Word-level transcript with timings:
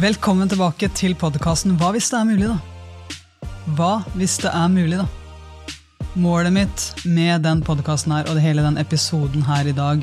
Velkommen 0.00 0.48
tilbake 0.48 0.86
til 0.96 1.12
podkasten 1.18 1.74
Hva 1.76 1.90
hvis 1.92 2.06
det 2.08 2.16
er 2.16 2.24
mulig, 2.24 2.46
da? 2.48 3.48
Hva 3.76 3.88
hvis 4.14 4.38
det 4.40 4.48
er 4.48 4.68
mulig, 4.72 4.96
da? 4.96 5.04
Målet 6.16 6.54
mitt 6.54 6.84
med 7.04 7.42
den 7.44 7.60
podkasten 7.66 8.14
her 8.14 8.30
og 8.32 8.38
hele 8.40 8.64
den 8.64 8.78
episoden 8.80 9.44
her 9.44 9.68
i 9.68 9.74
dag, 9.76 10.00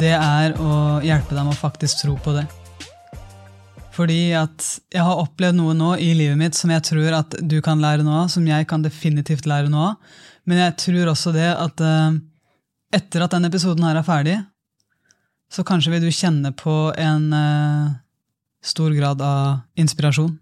det 0.00 0.10
er 0.16 0.56
å 0.58 0.72
hjelpe 1.06 1.36
dem 1.38 1.52
å 1.52 1.54
faktisk 1.54 2.00
tro 2.00 2.16
på 2.24 2.34
det. 2.34 2.48
Fordi 3.94 4.18
at 4.40 4.66
jeg 4.96 5.06
har 5.06 5.22
opplevd 5.22 5.60
noe 5.60 5.76
nå 5.78 5.92
i 6.02 6.10
livet 6.18 6.40
mitt 6.40 6.58
som 6.58 6.74
jeg 6.74 6.88
tror 6.90 7.20
at 7.20 7.38
du 7.38 7.60
kan 7.62 7.78
lære 7.78 8.02
noe 8.02 8.24
av, 8.24 8.34
som 8.34 8.50
jeg 8.50 8.66
kan 8.66 8.82
definitivt 8.82 9.46
lære 9.46 9.70
noe 9.70 9.92
av. 9.92 10.18
Men 10.50 10.64
jeg 10.64 10.76
tror 10.82 11.12
også 11.14 11.36
det 11.38 11.46
at 11.52 11.86
uh, 11.86 12.10
etter 12.90 13.22
at 13.22 13.38
denne 13.38 13.54
episoden 13.54 13.86
her 13.86 14.02
er 14.02 14.10
ferdig, 14.10 14.36
så 15.46 15.62
kanskje 15.62 15.94
vil 15.94 16.08
du 16.08 16.10
kjenne 16.10 16.50
på 16.58 16.88
en 16.98 17.30
uh, 17.30 17.96
stor 18.68 18.94
grad 18.96 19.22
av 19.24 19.60
inspirasjon. 19.80 20.36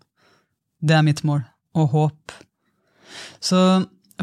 Det 0.82 0.96
er 0.96 1.04
mitt 1.06 1.22
mål. 1.26 1.44
Og 1.76 1.92
håp. 1.92 2.34
Så 3.40 3.58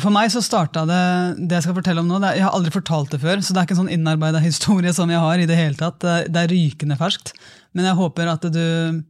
for 0.02 0.10
meg 0.14 0.32
så 0.34 0.42
starta 0.42 0.88
det 0.90 1.02
det 1.38 1.60
jeg 1.60 1.68
skal 1.68 1.78
fortelle 1.78 2.02
om 2.02 2.10
nå. 2.10 2.18
Er, 2.22 2.40
jeg 2.40 2.48
har 2.48 2.56
aldri 2.58 2.74
fortalt 2.74 3.14
det 3.14 3.22
før, 3.22 3.42
så 3.42 3.54
det 3.54 3.62
er 3.62 3.68
ikke 3.68 3.76
en 3.78 3.84
sånn 3.84 3.94
innarbeida 3.94 4.42
historie 4.44 4.94
som 4.96 5.12
jeg 5.14 5.22
har. 5.22 5.40
i 5.40 5.50
Det 5.50 5.58
hele 5.58 5.78
tatt. 5.80 6.00
Det 6.02 6.14
er, 6.14 6.30
det 6.34 6.44
er 6.44 6.54
rykende 6.54 6.98
ferskt. 7.00 7.34
Men 7.74 7.90
jeg 7.90 8.00
håper 8.00 8.32
at 8.32 8.48
du 8.54 9.04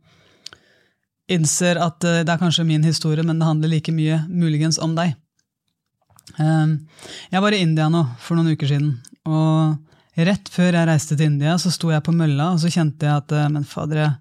innser 1.31 1.79
at 1.79 2.03
eh, 2.03 2.21
det 2.27 2.33
er 2.33 2.41
kanskje 2.41 2.67
min 2.67 2.83
historie, 2.83 3.23
men 3.23 3.39
det 3.39 3.47
handler 3.47 3.71
like 3.71 3.93
mye 3.95 4.19
muligens 4.27 4.79
om 4.83 4.95
deg. 4.97 5.15
Ehm, 6.39 6.77
jeg 7.31 7.43
var 7.43 7.55
i 7.55 7.61
India 7.63 7.89
nå 7.91 8.03
for 8.23 8.37
noen 8.37 8.55
uker 8.55 8.69
siden. 8.69 8.93
og 9.27 9.79
Rett 10.13 10.49
før 10.53 10.75
jeg 10.75 10.85
reiste 10.85 11.15
til 11.17 11.31
India, 11.31 11.55
så 11.57 11.71
sto 11.73 11.89
jeg 11.89 12.03
på 12.05 12.13
mølla 12.13 12.51
og 12.53 12.59
så 12.61 12.69
kjente 12.69 13.07
jeg 13.07 13.23
at 13.23 13.31
eh, 13.33 13.47
men 13.49 13.65
fader, 13.65 14.19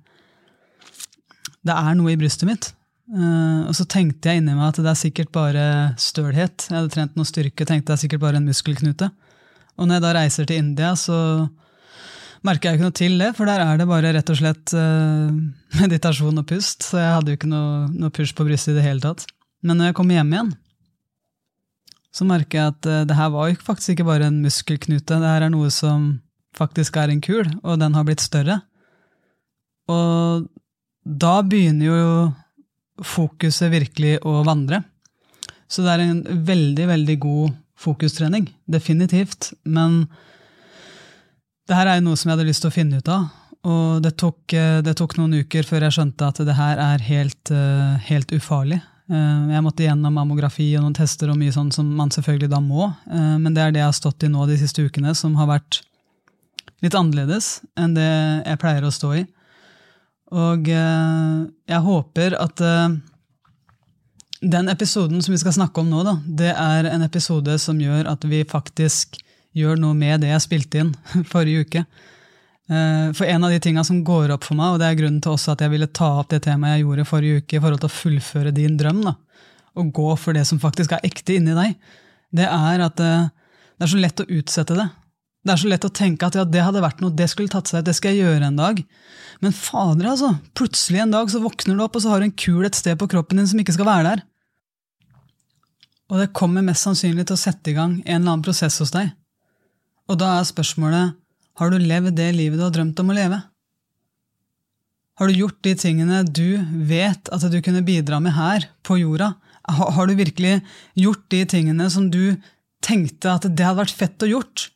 det 1.67 1.75
er 1.75 1.99
noe 1.99 2.13
i 2.13 2.19
brystet 2.19 2.49
mitt. 2.49 2.71
Uh, 3.13 3.69
og 3.69 3.75
så 3.77 3.85
tenkte 3.91 4.31
jeg 4.31 4.41
inni 4.41 4.55
meg 4.57 4.71
at 4.71 4.79
det 4.81 4.89
er 4.89 4.99
sikkert 4.99 5.33
bare 5.35 5.65
stølhet. 6.01 6.69
Jeg 6.69 6.77
hadde 6.79 6.93
trent 6.95 7.19
noe 7.19 7.29
styrke, 7.29 7.67
tenkte 7.67 7.91
det 7.91 7.97
er 7.97 8.03
sikkert 8.05 8.23
bare 8.25 8.41
en 8.41 8.49
muskelknute. 8.49 9.11
Og 9.77 9.89
når 9.89 9.99
jeg 9.99 10.05
da 10.05 10.15
reiser 10.17 10.49
til 10.49 10.63
India, 10.63 10.93
så 10.99 11.19
merker 12.47 12.69
jeg 12.69 12.75
jo 12.75 12.81
ikke 12.81 12.89
noe 12.89 12.99
til 12.99 13.15
det, 13.21 13.31
for 13.37 13.49
der 13.49 13.63
er 13.65 13.79
det 13.81 13.89
bare 13.91 14.15
rett 14.17 14.33
og 14.33 14.39
slett 14.39 14.75
uh, 14.77 15.31
meditasjon 15.83 16.43
og 16.43 16.49
pust. 16.49 16.89
Så 16.89 17.01
jeg 17.03 17.15
hadde 17.19 17.33
jo 17.33 17.41
ikke 17.41 17.53
noe, 17.53 17.87
noe 17.93 18.15
push 18.15 18.37
på 18.39 18.47
brystet 18.49 18.75
i 18.75 18.81
det 18.81 18.87
hele 18.87 19.05
tatt. 19.05 19.27
Men 19.63 19.79
når 19.79 19.91
jeg 19.91 19.99
kommer 20.01 20.19
hjem 20.19 20.35
igjen, 20.35 20.55
så 22.13 22.27
merker 22.29 22.59
jeg 22.59 22.75
at 22.75 22.91
uh, 22.91 23.05
det 23.09 23.19
her 23.19 23.31
var 23.35 23.53
jo 23.53 23.61
faktisk 23.69 23.95
ikke 23.97 24.09
bare 24.09 24.31
en 24.31 24.43
muskelknute. 24.45 25.21
Det 25.21 25.35
her 25.35 25.47
er 25.47 25.53
noe 25.53 25.71
som 25.75 26.15
faktisk 26.57 26.99
er 27.01 27.13
en 27.13 27.23
kul, 27.25 27.47
og 27.63 27.79
den 27.81 27.95
har 27.97 28.09
blitt 28.09 28.25
større. 28.25 28.61
Og 29.91 30.49
da 31.03 31.41
begynner 31.43 31.87
jo 31.89 32.01
fokuset 33.03 33.71
virkelig 33.73 34.19
å 34.29 34.43
vandre. 34.47 34.83
Så 35.73 35.85
det 35.85 35.95
er 35.95 36.05
en 36.05 36.23
veldig, 36.47 36.87
veldig 36.91 37.19
god 37.23 37.57
fokustrening. 37.81 38.47
Definitivt. 38.71 39.53
Men 39.65 40.05
det 41.69 41.79
her 41.79 41.89
er 41.89 41.99
jo 41.99 42.09
noe 42.11 42.21
som 42.21 42.31
jeg 42.31 42.37
hadde 42.37 42.51
lyst 42.51 42.65
til 42.65 42.73
å 42.73 42.77
finne 42.77 43.01
ut 43.01 43.11
av. 43.11 43.31
Og 43.63 44.03
det 44.03 44.17
tok, 44.19 44.41
eh, 44.59 44.81
det 44.83 44.97
tok 44.99 45.17
noen 45.19 45.43
uker 45.43 45.67
før 45.67 45.87
jeg 45.87 45.97
skjønte 45.97 46.29
at 46.29 46.41
det 46.47 46.57
her 46.59 46.81
er 46.83 47.05
helt, 47.07 47.51
eh, 47.51 47.99
helt 48.09 48.35
ufarlig. 48.35 48.81
Eh, 49.11 49.49
jeg 49.55 49.63
måtte 49.63 49.87
gjennom 49.87 50.15
mammografi 50.15 50.75
og 50.77 50.83
noen 50.83 50.99
tester 50.99 51.31
og 51.31 51.39
mye 51.39 51.55
sånn 51.55 51.73
som 51.73 51.87
man 51.97 52.11
selvfølgelig 52.11 52.51
da 52.51 52.61
må. 52.61 52.95
Men 53.07 53.55
det 53.55 53.63
er 53.63 53.73
det 53.73 53.81
jeg 53.81 53.91
har 53.91 54.01
stått 54.01 54.25
i 54.25 54.29
nå 54.29 54.47
de 54.47 54.59
siste 54.59 54.83
ukene, 54.83 55.15
som 55.15 55.35
har 55.37 55.47
vært 55.47 55.83
litt 56.83 56.95
annerledes 56.95 57.61
enn 57.77 57.95
det 57.95 58.45
jeg 58.47 58.59
pleier 58.59 58.83
å 58.83 58.91
stå 58.91 59.15
i. 59.21 59.27
Og 60.33 60.69
eh, 60.73 61.41
jeg 61.69 61.85
håper 61.85 62.37
at 62.41 62.63
eh, 62.65 62.95
den 64.43 64.71
episoden 64.73 65.21
som 65.23 65.35
vi 65.35 65.41
skal 65.43 65.55
snakke 65.59 65.83
om 65.83 65.91
nå, 65.93 66.05
da, 66.07 66.17
det 66.25 66.55
er 66.55 66.89
en 66.89 67.05
episode 67.05 67.59
som 67.61 67.81
gjør 67.81 68.09
at 68.11 68.25
vi 68.29 68.43
faktisk 68.49 69.21
gjør 69.53 69.77
noe 69.81 69.97
med 69.97 70.25
det 70.25 70.33
jeg 70.33 70.45
spilte 70.47 70.81
inn 70.81 70.95
forrige 71.33 71.67
uke. 71.67 71.85
Eh, 72.73 73.11
for 73.13 73.29
en 73.29 73.45
av 73.45 73.53
de 73.53 73.61
tinga 73.61 73.85
som 73.85 74.01
går 74.07 74.33
opp 74.33 74.49
for 74.49 74.57
meg, 74.59 74.73
og 74.73 74.81
det 74.81 74.89
er 74.89 74.97
grunnen 75.03 75.21
til 75.25 75.37
også 75.37 75.53
at 75.53 75.67
jeg 75.67 75.75
ville 75.75 75.91
ta 75.93 76.09
opp 76.23 76.33
det 76.33 76.41
temaet 76.47 76.79
jeg 76.79 76.87
gjorde 76.87 77.09
forrige 77.11 77.43
uke, 77.43 77.59
i 77.59 77.61
forhold 77.61 77.85
til 77.85 77.93
å 77.93 77.99
fullføre 77.99 78.57
din 78.57 78.81
drøm, 78.81 79.05
da, 79.05 79.17
og 79.77 79.93
gå 80.01 80.17
for 80.21 80.37
det 80.37 80.47
som 80.49 80.63
faktisk 80.63 80.97
er 80.97 81.05
ekte 81.05 81.37
inni 81.37 81.57
deg, 81.59 81.77
det 82.33 82.49
er 82.49 82.81
at 82.89 82.97
det 82.97 83.85
er 83.85 83.91
så 83.91 84.01
lett 84.01 84.21
å 84.25 84.31
utsette 84.33 84.77
det. 84.79 84.89
Det 85.43 85.51
er 85.51 85.59
så 85.59 85.71
lett 85.71 85.87
å 85.87 85.91
tenke 85.91 86.27
at 86.29 86.37
ja, 86.39 86.45
det 86.47 86.63
hadde 86.63 86.83
vært 86.85 87.01
noe, 87.03 87.15
det 87.19 87.27
skulle 87.31 87.51
tatt 87.51 87.67
seg 87.71 87.83
ut, 87.83 87.87
det 87.89 87.97
skal 87.99 88.15
jeg 88.15 88.29
gjøre 88.29 88.47
en 88.47 88.61
dag. 88.61 88.83
Men 89.43 89.55
fader, 89.57 90.13
altså! 90.13 90.37
Plutselig 90.59 91.03
en 91.03 91.15
dag 91.17 91.33
så 91.33 91.41
våkner 91.43 91.75
du 91.75 91.83
opp, 91.83 91.99
og 91.99 92.05
så 92.05 92.13
har 92.13 92.23
du 92.23 92.29
en 92.29 92.37
kul 92.45 92.63
et 92.69 92.79
sted 92.79 92.95
på 93.01 93.09
kroppen 93.11 93.41
din 93.41 93.49
som 93.51 93.59
ikke 93.59 93.75
skal 93.75 93.89
være 93.89 94.05
der. 94.07 94.23
Og 96.13 96.21
det 96.21 96.35
kommer 96.37 96.63
mest 96.63 96.87
sannsynlig 96.87 97.27
til 97.27 97.35
å 97.35 97.41
sette 97.41 97.73
i 97.73 97.75
gang 97.75 97.97
en 98.05 98.21
eller 98.21 98.37
annen 98.37 98.45
prosess 98.47 98.79
hos 98.83 98.93
deg. 98.95 99.11
Og 100.11 100.19
da 100.21 100.37
er 100.37 100.47
spørsmålet 100.47 101.17
har 101.59 101.73
du 101.73 101.79
levd 101.81 102.15
det 102.17 102.31
livet 102.37 102.61
du 102.61 102.65
har 102.65 102.75
drømt 102.75 103.01
om 103.03 103.11
å 103.11 103.17
leve? 103.17 103.39
Har 105.21 105.29
du 105.29 105.37
gjort 105.37 105.59
de 105.67 105.73
tingene 105.79 106.23
du 106.25 106.61
vet 106.89 107.29
at 107.35 107.45
du 107.51 107.59
kunne 107.65 107.85
bidra 107.87 108.21
med 108.23 108.35
her 108.37 108.69
på 108.87 109.01
jorda? 109.01 109.35
Har 109.69 110.09
du 110.09 110.15
virkelig 110.19 110.61
gjort 110.99 111.27
de 111.35 111.43
tingene 111.51 111.89
som 111.93 112.09
du 112.11 112.37
tenkte 112.83 113.35
at 113.35 113.47
det 113.47 113.67
hadde 113.67 113.83
vært 113.83 113.99
fett 113.99 114.25
å 114.27 114.31
gjort? 114.31 114.71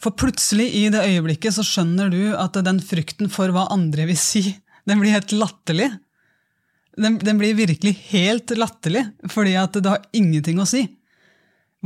For 0.00 0.16
plutselig, 0.16 0.70
i 0.80 0.86
det 0.92 1.02
øyeblikket, 1.04 1.54
så 1.56 1.64
skjønner 1.66 2.08
du 2.12 2.32
at 2.32 2.56
den 2.64 2.80
frykten 2.80 3.28
for 3.32 3.52
hva 3.52 3.66
andre 3.74 4.06
vil 4.08 4.18
si, 4.18 4.42
den 4.88 5.02
blir 5.02 5.12
helt 5.12 5.34
latterlig. 5.36 5.90
Den, 7.00 7.18
den 7.20 7.40
blir 7.40 7.58
virkelig 7.58 7.92
helt 8.10 8.52
latterlig, 8.56 9.04
fordi 9.30 9.56
at 9.60 9.76
det 9.76 9.92
har 9.92 10.08
ingenting 10.16 10.60
å 10.60 10.68
si 10.68 10.86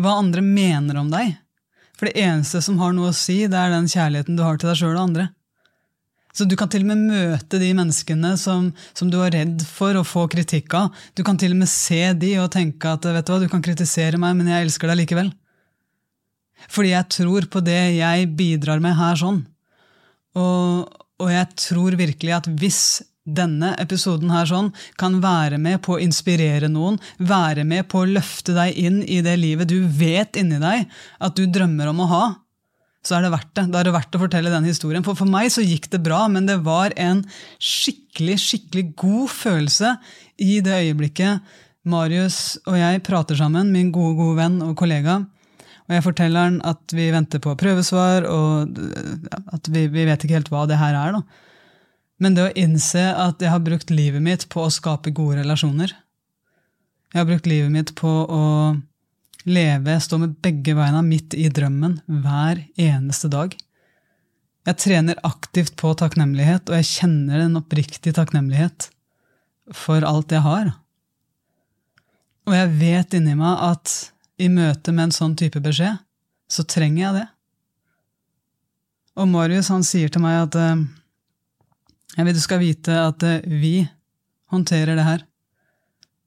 hva 0.00 0.16
andre 0.18 0.42
mener 0.42 0.98
om 0.98 1.10
deg. 1.12 1.36
For 1.94 2.08
det 2.08 2.18
eneste 2.24 2.62
som 2.64 2.80
har 2.82 2.94
noe 2.94 3.12
å 3.12 3.16
si, 3.16 3.44
det 3.46 3.58
er 3.58 3.70
den 3.70 3.90
kjærligheten 3.90 4.38
du 4.38 4.42
har 4.42 4.58
til 4.58 4.70
deg 4.70 4.80
sjøl 4.80 4.96
og 4.96 5.02
andre. 5.04 5.28
Så 6.34 6.48
du 6.50 6.56
kan 6.58 6.70
til 6.70 6.82
og 6.82 6.90
med 6.90 7.04
møte 7.12 7.60
de 7.62 7.68
menneskene 7.78 8.32
som, 8.40 8.72
som, 8.90 9.10
du 9.10 9.20
er 9.22 9.30
redd 9.36 9.62
for 9.68 9.94
å 9.94 10.02
få 10.02 10.24
kritikk 10.32 10.74
av. 10.74 10.88
Du 11.14 11.22
kan 11.26 11.38
til 11.38 11.54
og 11.54 11.60
med 11.60 11.70
se 11.70 12.00
de 12.18 12.32
og 12.42 12.50
tenke 12.56 12.90
at 12.90 13.06
vet 13.06 13.28
du 13.28 13.30
hva, 13.30 13.38
du 13.38 13.46
kan 13.52 13.62
kritisere 13.62 14.18
meg, 14.18 14.34
men 14.34 14.50
jeg 14.50 14.66
elsker 14.66 14.90
deg 14.90 15.04
likevel. 15.04 15.30
Fordi 16.72 16.92
jeg 16.94 17.10
tror 17.16 17.48
på 17.50 17.62
det 17.64 17.80
jeg 17.98 18.28
bidrar 18.38 18.82
med 18.84 18.96
her 18.98 19.18
sånn. 19.18 19.42
Og, 20.38 21.02
og 21.22 21.28
jeg 21.30 21.50
tror 21.60 21.98
virkelig 21.98 22.38
at 22.38 22.48
hvis 22.60 22.84
denne 23.24 23.70
episoden 23.80 24.28
her 24.34 24.44
sånn 24.48 24.70
kan 25.00 25.16
være 25.22 25.56
med 25.62 25.80
på 25.84 25.96
å 25.96 26.02
inspirere 26.02 26.68
noen, 26.68 26.98
være 27.16 27.64
med 27.64 27.88
på 27.88 28.02
å 28.02 28.08
løfte 28.08 28.52
deg 28.56 28.76
inn 28.76 29.00
i 29.08 29.22
det 29.24 29.38
livet 29.40 29.70
du 29.70 29.78
vet 29.88 30.36
inni 30.36 30.60
deg 30.60 30.84
at 31.24 31.36
du 31.38 31.46
drømmer 31.48 31.88
om 31.92 32.02
å 32.04 32.10
ha, 32.10 32.24
så 33.04 33.18
er 33.18 33.26
det 33.26 33.34
verdt 33.34 33.52
det. 33.56 33.66
Da 33.72 33.80
er 33.80 33.88
det 33.88 33.96
verdt 33.96 34.16
å 34.16 34.22
fortelle 34.22 34.52
den 34.52 34.68
historien. 34.68 35.04
For 35.04 35.16
for 35.16 35.28
meg 35.28 35.50
så 35.52 35.64
gikk 35.64 35.90
det 35.92 36.00
bra, 36.04 36.22
men 36.32 36.48
det 36.48 36.62
var 36.64 36.94
en 37.00 37.20
skikkelig, 37.60 38.38
skikkelig 38.40 38.86
god 39.00 39.32
følelse 39.32 39.96
i 40.40 40.58
det 40.64 40.78
øyeblikket 40.86 41.60
Marius 41.84 42.56
og 42.64 42.78
jeg 42.80 43.02
prater 43.04 43.36
sammen, 43.36 43.72
min 43.72 43.90
gode, 43.92 44.16
gode 44.16 44.38
venn 44.38 44.60
og 44.64 44.72
kollega, 44.80 45.18
og 45.84 45.92
jeg 45.92 46.04
forteller 46.06 46.46
han 46.46 46.60
at 46.64 46.94
vi 46.96 47.10
venter 47.12 47.42
på 47.44 47.52
prøvesvar, 47.60 48.24
og 48.24 48.78
at 49.52 49.68
vi, 49.68 49.84
vi, 49.92 50.06
vet 50.08 50.24
ikke 50.24 50.38
helt 50.38 50.52
hva 50.52 50.64
det 50.68 50.78
her 50.80 50.96
er. 50.96 51.18
da. 51.18 51.20
Men 52.24 52.36
det 52.36 52.46
å 52.46 52.54
innse 52.56 53.02
at 53.12 53.42
jeg 53.42 53.52
har 53.52 53.62
brukt 53.64 53.92
livet 53.92 54.24
mitt 54.24 54.46
på 54.52 54.64
å 54.64 54.72
skape 54.72 55.12
gode 55.12 55.42
relasjoner 55.42 55.90
Jeg 55.90 57.18
har 57.18 57.26
brukt 57.26 57.48
livet 57.50 57.72
mitt 57.74 57.90
på 57.98 58.08
å 58.08 58.44
leve, 59.44 59.98
stå 60.00 60.18
med 60.22 60.38
begge 60.42 60.72
beina 60.78 61.02
midt 61.04 61.36
i 61.36 61.50
drømmen 61.52 61.98
hver 62.24 62.62
eneste 62.80 63.28
dag. 63.28 63.52
Jeg 64.64 64.80
trener 64.80 65.20
aktivt 65.26 65.76
på 65.76 65.92
takknemlighet, 66.00 66.70
og 66.70 66.80
jeg 66.80 66.88
kjenner 66.88 67.44
en 67.44 67.60
oppriktig 67.60 68.14
takknemlighet 68.16 68.88
for 69.76 70.04
alt 70.08 70.32
jeg 70.32 70.44
har. 70.46 70.72
Og 72.48 72.56
jeg 72.56 72.72
vet 72.80 73.16
inni 73.20 73.36
meg 73.36 73.60
at 73.68 74.13
i 74.40 74.48
møte 74.50 74.92
med 74.92 75.08
en 75.08 75.14
sånn 75.14 75.36
type 75.38 75.60
beskjed, 75.62 76.00
så 76.50 76.64
trenger 76.66 77.02
jeg 77.02 77.16
det. 77.20 77.26
Og 79.20 79.28
Marius 79.30 79.70
han 79.70 79.84
sier 79.86 80.10
til 80.10 80.24
meg 80.24 80.40
at 80.48 80.56
eh, 80.58 80.82
jeg 82.16 82.26
vil 82.26 82.34
du 82.36 82.42
skal 82.42 82.62
vite 82.62 82.96
at 82.98 83.22
eh, 83.26 83.44
vi 83.46 83.76
håndterer 84.54 84.98
det 84.98 85.06
her. 85.06 85.22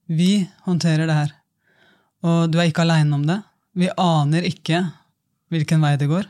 Vi 0.07 0.31
håndterer 0.67 1.07
det 1.07 1.17
her. 1.17 1.33
Og 2.23 2.47
du 2.51 2.57
er 2.59 2.69
ikke 2.69 2.85
aleine 2.85 3.15
om 3.15 3.25
det. 3.27 3.41
Vi 3.77 3.91
aner 3.91 4.47
ikke 4.47 4.81
hvilken 5.51 5.83
vei 5.83 5.93
det 5.99 6.09
går. 6.09 6.29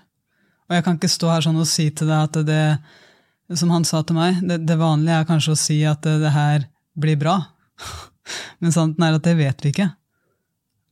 Og 0.68 0.76
jeg 0.76 0.84
kan 0.86 0.98
ikke 0.98 1.12
stå 1.12 1.30
her 1.32 1.46
sånn 1.46 1.62
og 1.62 1.70
si 1.70 1.88
til 1.96 2.10
deg 2.10 2.26
at 2.26 2.42
det, 2.48 2.64
som 3.56 3.72
han 3.72 3.86
sa 3.88 4.02
til 4.04 4.18
meg, 4.18 4.42
det, 4.44 4.60
det 4.68 4.80
vanlige 4.82 5.22
er 5.22 5.30
kanskje 5.30 5.54
å 5.54 5.62
si 5.62 5.78
at 5.88 6.04
det, 6.04 6.34
her 6.34 6.68
blir 6.98 7.22
bra. 7.22 7.38
Men 8.60 8.74
sannheten 8.74 9.06
er 9.08 9.22
at 9.22 9.30
det 9.30 9.38
vet 9.40 9.64
vi 9.64 9.72
ikke 9.76 9.92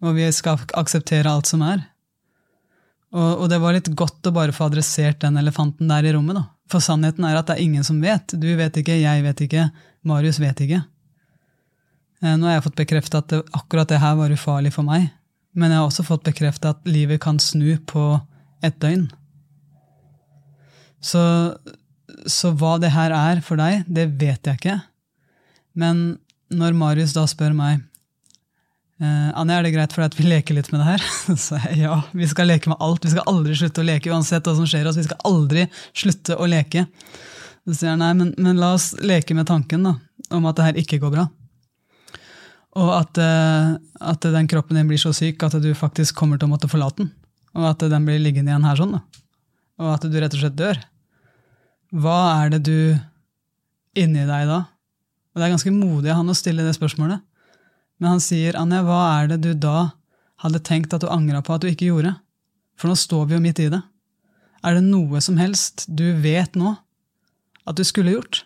og 0.04 0.16
vi 0.18 0.26
skal 0.36 0.60
akseptere 0.78 1.32
alt 1.32 1.50
som 1.50 1.64
er. 1.66 1.84
Og, 3.16 3.30
og, 3.42 3.46
det 3.52 3.62
var 3.64 3.76
litt 3.76 3.88
godt 3.96 4.28
å 4.28 4.34
bare 4.36 4.56
få 4.56 4.68
adressert 4.68 5.22
den 5.24 5.40
elefanten 5.40 5.92
der 5.92 6.08
i 6.08 6.12
rommet. 6.16 6.36
da. 6.40 6.46
For 6.72 6.84
sannheten 6.84 7.28
er 7.28 7.38
at 7.40 7.48
det 7.48 7.56
er 7.56 7.64
ingen 7.64 7.86
som 7.88 8.02
vet. 8.04 8.36
Du 8.36 8.50
vet 8.60 8.82
ikke, 8.82 8.98
jeg 9.00 9.24
vet 9.24 9.46
ikke, 9.46 9.70
Marius 10.08 10.42
vet 10.44 10.66
ikke. 10.66 10.82
Eh, 12.22 12.36
nå 12.36 12.50
har 12.50 12.58
jeg 12.58 12.66
fått 12.68 12.82
bekrefta 12.82 13.22
at 13.22 13.32
det, 13.32 13.44
akkurat 13.56 13.92
det 13.92 14.02
her 14.04 14.18
var 14.20 14.34
ufarlig 14.36 14.74
for 14.76 14.88
meg. 14.88 15.08
Men 15.56 15.72
jeg 15.72 15.80
har 15.80 15.88
også 15.88 16.08
fått 16.08 16.26
bekrefta 16.28 16.74
at 16.76 16.90
livet 16.90 17.22
kan 17.24 17.40
snu 17.40 17.78
på 17.88 18.18
et 18.66 18.76
døgn. 18.84 19.08
Så, 21.06 21.24
så 22.28 22.52
hva 22.58 22.76
det 22.82 22.92
her 22.96 23.14
er 23.16 23.40
for 23.46 23.62
deg, 23.62 23.86
det 23.88 24.10
vet 24.20 24.50
jeg 24.50 24.60
ikke. 24.60 24.80
Men 25.78 26.18
når 26.52 26.76
Marius 26.76 27.14
da 27.16 27.24
spør 27.30 27.56
meg 27.56 27.84
eh, 29.02 29.30
Anja, 29.38 29.60
er 29.60 29.68
det 29.68 29.74
greit 29.76 29.94
for 29.96 30.04
deg 30.04 30.12
at 30.14 30.18
vi 30.20 30.28
leker 30.28 30.58
litt 30.58 30.72
med 30.74 30.82
det 30.82 30.90
her? 30.90 31.06
Så 31.46 31.60
jeg 31.64 31.84
ja, 31.84 32.00
vi 32.16 32.28
skal 32.32 32.50
leke 32.52 32.72
med 32.72 32.82
alt. 32.84 33.06
Vi 33.06 33.14
skal 33.14 33.28
aldri 33.32 33.56
slutte 33.60 33.84
å 33.84 33.88
leke 33.88 34.12
uansett 34.14 34.48
hva 34.48 34.56
som 34.58 34.68
skjer 34.70 34.90
oss. 34.90 35.00
Vi 35.00 35.08
skal 35.08 35.24
aldri 35.28 35.66
slutte 35.94 36.38
å 36.40 36.50
leke. 36.50 36.86
Så 37.66 37.80
sier 37.80 37.92
jeg 37.92 38.02
nei, 38.02 38.12
men, 38.18 38.34
men, 38.38 38.62
la 38.62 38.76
oss 38.78 38.92
leke 39.02 39.36
med 39.38 39.50
tanken 39.50 39.88
da, 39.88 39.96
om 40.38 40.46
at 40.46 40.58
det 40.58 40.68
her 40.68 40.80
ikke 40.84 41.02
går 41.02 41.16
bra. 41.16 41.26
Og 42.76 42.92
at, 42.92 43.18
uh, 43.18 43.76
at, 44.04 44.26
den 44.36 44.50
kroppen 44.52 44.78
din 44.78 44.90
blir 44.90 45.00
så 45.00 45.14
syk 45.16 45.44
at 45.48 45.56
du 45.64 45.70
faktisk 45.78 46.18
kommer 46.20 46.38
til 46.38 46.50
å 46.50 46.54
måtte 46.54 46.70
forlate 46.70 47.06
den. 47.06 47.14
Og 47.56 47.70
at 47.70 47.86
den 47.90 48.06
blir 48.06 48.20
liggende 48.20 48.52
igjen 48.52 48.68
her 48.68 48.78
sånn. 48.78 48.98
da. 48.98 49.24
Og 49.82 49.94
at 49.96 50.06
du 50.08 50.18
rett 50.20 50.36
og 50.36 50.44
slett 50.44 50.60
dør. 50.60 50.82
Hva 51.96 52.18
er 52.42 52.56
det 52.56 52.62
du 52.68 52.80
inni 53.96 54.28
deg 54.28 54.50
da? 54.52 54.66
Og 55.32 55.40
det 55.40 55.48
er 55.48 55.56
ganske 55.56 55.74
modig 55.74 56.12
av 56.12 56.20
han 56.20 56.32
å 56.32 56.38
stille 56.38 56.64
det 56.68 56.76
spørsmålet. 56.76 57.24
Men 58.00 58.16
han 58.16 58.24
sier, 58.24 58.58
Anja, 58.60 58.82
hva 58.86 59.02
er 59.22 59.34
det 59.34 59.42
du 59.44 59.52
da 59.54 59.92
hadde 60.44 60.64
tenkt 60.68 60.94
at 60.96 61.04
du 61.04 61.10
angra 61.12 61.42
på 61.46 61.56
at 61.56 61.64
du 61.64 61.70
ikke 61.70 61.90
gjorde? 61.90 62.16
For 62.76 62.92
nå 62.92 62.98
står 63.00 63.30
vi 63.30 63.38
jo 63.38 63.44
midt 63.44 63.62
i 63.64 63.70
det. 63.72 63.82
Er 64.66 64.78
det 64.78 64.88
noe 64.88 65.22
som 65.22 65.38
helst 65.40 65.86
du 65.88 66.10
vet 66.24 66.58
nå 66.60 66.76
at 67.66 67.78
du 67.78 67.84
skulle 67.88 68.16
gjort? 68.16 68.45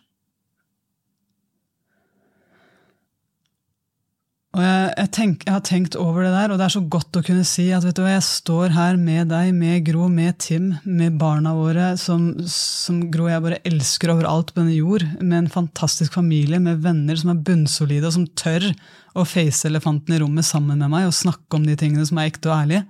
Og 4.57 4.63
jeg, 4.63 4.85
jeg, 4.97 5.09
tenk, 5.13 5.43
jeg, 5.45 5.53
har 5.53 5.61
tenkt 5.61 5.95
over 6.01 6.23
det 6.25 6.31
der, 6.33 6.49
og 6.49 6.57
det 6.57 6.63
er 6.65 6.73
så 6.73 6.81
godt 6.81 7.17
å 7.19 7.21
kunne 7.21 7.43
si 7.45 7.67
at 7.75 7.83
vet 7.85 7.93
du 7.99 8.01
hva, 8.01 8.15
jeg 8.15 8.25
står 8.25 8.71
her 8.73 8.95
med 8.97 9.29
deg, 9.29 9.51
med 9.53 9.83
Gro, 9.85 10.07
med 10.09 10.39
Tim, 10.41 10.71
med 10.89 11.19
barna 11.21 11.51
våre, 11.53 11.91
som, 12.01 12.31
som 12.49 13.03
Gro 13.13 13.27
og 13.27 13.29
jeg 13.29 13.43
bare 13.45 13.59
elsker 13.69 14.13
overalt 14.15 14.49
på 14.55 14.63
denne 14.63 14.73
jord, 14.73 15.05
med 15.21 15.43
en 15.43 15.51
fantastisk 15.53 16.17
familie, 16.17 16.57
med 16.65 16.81
venner 16.81 17.19
som 17.21 17.29
er 17.35 17.43
bunnsolide, 17.45 18.09
og 18.09 18.15
som 18.17 18.25
tør 18.41 18.65
å 19.13 19.27
face 19.29 19.69
elefanten 19.69 20.17
i 20.17 20.23
rommet 20.23 20.49
sammen 20.49 20.81
med 20.81 20.95
meg 20.95 21.11
og 21.11 21.17
snakke 21.19 21.59
om 21.59 21.69
de 21.69 21.77
tingene 21.77 22.09
som 22.09 22.17
er 22.17 22.31
ekte 22.31 22.49
og 22.49 22.57
ærlige. 22.57 22.87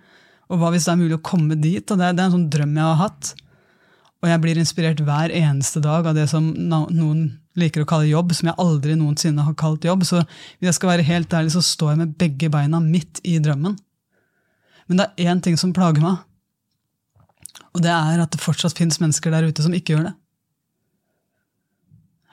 Og 0.47 0.63
hva 0.63 0.71
hvis 0.71 0.87
det 0.87 0.95
er 0.95 1.01
mulig 1.03 1.19
å 1.19 1.27
komme 1.27 1.59
dit? 1.59 1.83
og 1.83 1.99
Det, 1.99 2.13
det 2.15 2.23
er 2.23 2.29
en 2.29 2.37
sånn 2.37 2.49
drøm 2.55 2.79
jeg 2.79 2.87
har 2.87 2.99
hatt. 3.03 3.33
Og 4.23 4.31
jeg 4.31 4.43
blir 4.43 4.63
inspirert 4.63 5.03
hver 5.03 5.35
eneste 5.35 5.83
dag 5.83 6.07
av 6.07 6.15
det 6.15 6.29
som 6.31 6.53
noen 6.55 7.27
liker 7.61 7.83
å 7.83 7.89
kalle 7.89 8.09
jobb, 8.09 8.33
som 8.35 8.49
jeg 8.49 8.59
aldri 8.61 8.95
noensinne 8.99 9.45
har 9.45 9.57
kalt 9.59 9.85
jobb. 9.87 10.05
Så 10.07 10.21
hvis 10.23 10.69
jeg 10.71 10.77
skal 10.79 10.93
være 10.93 11.07
helt 11.09 11.35
ærlig, 11.35 11.53
så 11.55 11.63
står 11.65 11.93
jeg 11.93 12.01
med 12.01 12.15
begge 12.21 12.49
beina 12.53 12.81
midt 12.83 13.21
i 13.27 13.37
drømmen. 13.43 13.77
Men 14.89 15.01
det 15.01 15.05
er 15.05 15.31
én 15.33 15.43
ting 15.45 15.59
som 15.59 15.75
plager 15.75 16.01
meg, 16.01 16.23
og 17.77 17.83
det 17.85 17.91
er 17.93 18.23
at 18.23 18.33
det 18.33 18.41
fortsatt 18.41 18.77
fins 18.77 18.97
mennesker 19.01 19.33
der 19.33 19.45
ute 19.49 19.61
som 19.61 19.75
ikke 19.77 19.93
gjør 19.93 20.09
det. 20.09 20.15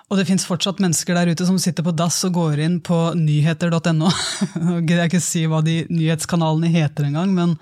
Og 0.06 0.20
det 0.20 0.28
fins 0.28 0.44
fortsatt 0.46 0.78
mennesker 0.78 1.16
der 1.18 1.32
ute 1.34 1.44
som 1.48 1.58
sitter 1.58 1.82
på 1.82 1.92
dass 1.98 2.20
og 2.28 2.36
går 2.36 2.60
inn 2.62 2.76
på 2.84 2.96
nyheter.no. 3.18 4.10
Jeg 4.54 4.84
gidder 4.86 5.08
ikke 5.08 5.22
si 5.22 5.42
hva 5.50 5.60
de 5.66 5.80
nyhetskanalene 5.90 6.70
heter 6.70 7.08
engang, 7.08 7.32
men 7.34 7.56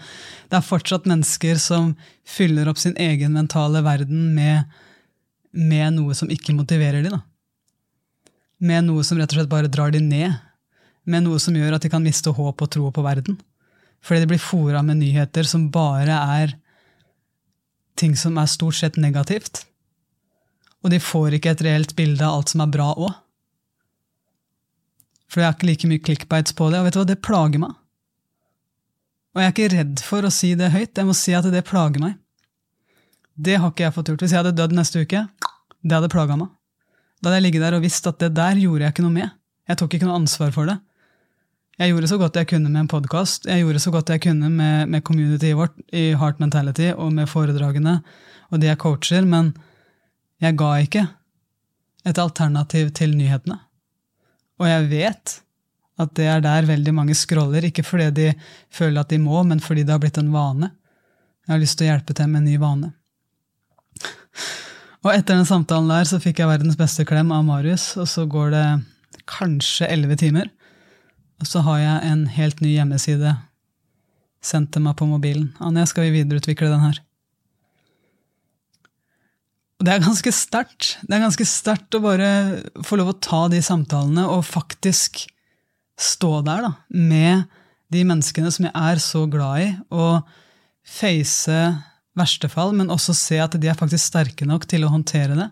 det 0.53 0.59
er 0.59 0.67
fortsatt 0.67 1.09
mennesker 1.09 1.57
som 1.63 1.95
fyller 2.29 2.69
opp 2.69 2.81
sin 2.83 2.97
egen 3.01 3.33
mentale 3.37 3.81
verden 3.87 4.35
med, 4.37 4.69
med 5.57 5.97
noe 5.97 6.17
som 6.17 6.29
ikke 6.33 6.57
motiverer 6.57 7.07
dem. 7.07 7.17
Med 8.65 8.87
noe 8.87 9.05
som 9.05 9.21
rett 9.21 9.33
og 9.33 9.39
slett 9.39 9.53
bare 9.53 9.71
drar 9.71 9.93
dem 9.93 10.09
ned. 10.09 10.39
Med 11.05 11.27
noe 11.27 11.41
som 11.43 11.57
gjør 11.57 11.77
at 11.77 11.85
de 11.85 11.93
kan 11.93 12.05
miste 12.05 12.33
håp 12.33 12.65
og 12.65 12.73
tro 12.73 12.89
på 12.95 13.05
verden. 13.05 13.37
Fordi 14.05 14.25
de 14.25 14.31
blir 14.33 14.41
fora 14.41 14.81
med 14.85 15.03
nyheter 15.03 15.47
som 15.49 15.69
bare 15.73 16.17
er 16.39 16.57
ting 18.01 18.17
som 18.19 18.41
er 18.41 18.51
stort 18.51 18.81
sett 18.81 18.97
negativt 18.99 19.63
og 20.85 20.93
de 20.93 21.01
får 21.01 21.39
ikke 21.39 21.55
et 21.55 21.63
reelt 21.65 21.95
bilde 21.97 22.25
av 22.27 22.39
alt 22.39 22.53
som 22.53 22.61
er 22.61 22.73
bra 22.73 22.91
òg. 22.93 23.15
For 25.33 25.41
jeg 25.41 25.49
har 25.49 25.57
ikke 25.57 25.71
like 25.71 25.89
mye 25.91 26.03
clickbites 26.05 26.55
på 26.55 26.69
det, 26.71 26.79
og 26.79 26.87
vet 26.87 26.95
du 26.95 27.01
hva, 27.01 27.07
det 27.09 27.23
plager 27.25 27.63
meg. 27.63 27.73
Og 29.35 29.41
jeg 29.41 29.49
er 29.49 29.55
ikke 29.55 29.71
redd 29.73 30.03
for 30.05 30.29
å 30.29 30.31
si 30.31 30.53
det 30.61 30.69
høyt, 30.75 30.93
jeg 30.93 31.09
må 31.09 31.17
si 31.17 31.33
at 31.35 31.49
det 31.51 31.65
plager 31.67 32.05
meg. 32.05 32.19
Det 33.35 33.57
har 33.59 33.73
ikke 33.73 33.87
jeg 33.87 33.97
fått 33.97 34.13
gjort. 34.13 34.23
Hvis 34.23 34.35
jeg 34.37 34.45
hadde 34.45 34.55
dødd 34.61 34.77
neste 34.77 35.03
uke, 35.03 35.25
det 35.83 35.97
hadde 35.97 36.13
plaga 36.13 36.37
meg. 36.39 36.53
Da 37.25 37.31
hadde 37.31 37.39
jeg 37.39 37.47
ligget 37.47 37.63
der 37.65 37.79
og 37.79 37.85
visst 37.87 38.05
at 38.05 38.19
det 38.21 38.35
der 38.37 38.59
gjorde 38.61 38.85
jeg 38.85 38.93
ikke 38.93 39.03
noe 39.07 39.15
med. 39.15 39.31
Jeg 39.65 39.79
tok 39.81 39.95
ikke 39.97 40.05
noe 40.05 40.19
ansvar 40.21 40.51
for 40.53 40.69
det. 40.69 40.75
Jeg 41.81 41.91
gjorde 41.91 42.11
så 42.11 42.19
godt 42.21 42.37
jeg 42.37 42.49
kunne 42.51 42.69
med 42.69 42.83
en 42.83 42.91
podkast, 42.93 43.49
jeg 43.49 43.65
gjorde 43.65 43.81
så 43.83 43.91
godt 43.91 44.11
jeg 44.13 44.21
kunne 44.27 44.51
med, 44.53 44.91
med 44.93 45.03
communityet 45.03 45.57
vårt 45.59 45.79
i 45.91 46.13
Heart 46.21 46.39
Mentality 46.39 46.93
og 46.93 47.15
med 47.17 47.27
foredragene 47.27 47.97
og 48.53 48.61
de 48.61 48.69
jeg 48.69 48.79
coacher, 48.79 49.25
men 49.25 49.55
jeg 50.45 50.55
ga 50.61 50.69
ikke 50.85 51.07
et 52.05 52.21
alternativ 52.21 52.93
til 52.95 53.17
nyhetene. 53.17 53.57
Og 54.61 54.69
jeg 54.69 54.87
vet 54.93 55.35
at 56.05 56.15
det 56.19 56.29
er 56.29 56.45
der 56.45 56.69
veldig 56.69 56.95
mange 56.95 57.17
scroller, 57.17 57.65
ikke 57.65 57.87
fordi 57.87 58.11
de 58.21 58.29
føler 58.71 59.01
at 59.01 59.11
de 59.11 59.19
må, 59.23 59.41
men 59.49 59.65
fordi 59.65 59.83
det 59.83 59.97
har 59.97 60.03
blitt 60.05 60.21
en 60.21 60.31
vane. 60.35 60.75
Jeg 61.49 61.57
har 61.57 61.65
lyst 61.65 61.81
til 61.81 61.89
å 61.89 61.95
hjelpe 61.95 62.15
til 62.15 62.29
med 62.29 62.45
en 62.45 62.53
ny 62.53 62.61
vane. 62.61 62.93
Og 65.05 65.13
etter 65.13 65.37
den 65.37 65.49
samtalen 65.49 65.91
der 65.93 66.07
så 66.09 66.19
fikk 66.23 66.41
jeg 66.41 66.49
verdens 66.49 66.79
beste 66.81 67.05
klem 67.05 67.33
av 67.35 67.45
Marius, 67.45 67.91
og 68.01 68.09
så 68.09 68.25
går 68.25 68.55
det 68.55 68.67
kanskje 69.29 69.89
elleve 69.93 70.17
timer, 70.21 70.49
og 71.43 71.49
så 71.49 71.61
har 71.67 71.81
jeg 71.83 72.13
en 72.13 72.23
helt 72.33 72.63
ny 72.65 72.73
hjemmeside 72.73 73.35
sendt 74.45 74.77
meg 74.81 74.97
på 74.97 75.09
mobilen. 75.09 75.51
Anja, 75.65 75.85
skal 75.89 76.09
vi 76.09 76.21
videreutvikle 76.21 76.71
den 76.73 76.85
her? 76.85 77.01
Og 79.81 79.87
det 79.87 79.93
er 79.93 80.05
ganske 80.05 80.33
sterkt. 80.33 80.95
Det 81.05 81.17
er 81.17 81.25
ganske 81.25 81.47
sterkt 81.49 81.97
å 81.97 82.03
bare 82.05 82.29
få 82.87 82.97
lov 83.01 83.13
å 83.13 83.19
ta 83.21 83.43
de 83.53 83.61
samtalene 83.65 84.25
og 84.31 84.47
faktisk 84.49 85.27
stå 86.01 86.39
der 86.47 86.65
da, 86.65 86.71
med 86.89 87.45
de 87.93 88.05
menneskene 88.09 88.53
som 88.55 88.67
jeg 88.67 88.73
er 88.75 89.03
så 89.03 89.27
glad 89.31 89.67
i, 89.67 89.69
og 89.93 90.25
face 90.85 91.59
verste 92.19 92.49
fall, 92.51 92.73
men 92.77 92.93
også 92.95 93.15
se 93.17 93.41
at 93.43 93.57
de 93.61 93.71
er 93.71 93.79
faktisk 93.79 94.13
sterke 94.13 94.47
nok 94.47 94.67
til 94.71 94.87
å 94.87 94.93
håndtere 94.93 95.39
det. 95.39 95.49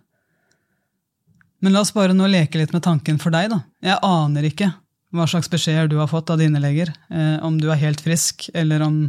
Men 1.63 1.75
la 1.75 1.83
oss 1.85 1.95
bare 1.95 2.15
nå 2.15 2.27
leke 2.31 2.59
litt 2.59 2.75
med 2.75 2.83
tanken 2.83 3.21
for 3.23 3.35
deg. 3.35 3.51
da. 3.53 3.63
Jeg 3.83 4.03
aner 4.03 4.49
ikke 4.49 4.73
hva 5.13 5.27
slags 5.29 5.51
beskjeder 5.53 5.91
du 5.91 5.99
har 6.01 6.11
fått 6.11 6.31
av 6.33 6.41
dine 6.41 6.61
leger, 6.63 6.91
eh, 7.11 7.39
om 7.45 7.61
du 7.61 7.69
er 7.71 7.83
helt 7.83 8.01
frisk, 8.01 8.49
eller 8.55 8.83
om 8.83 9.05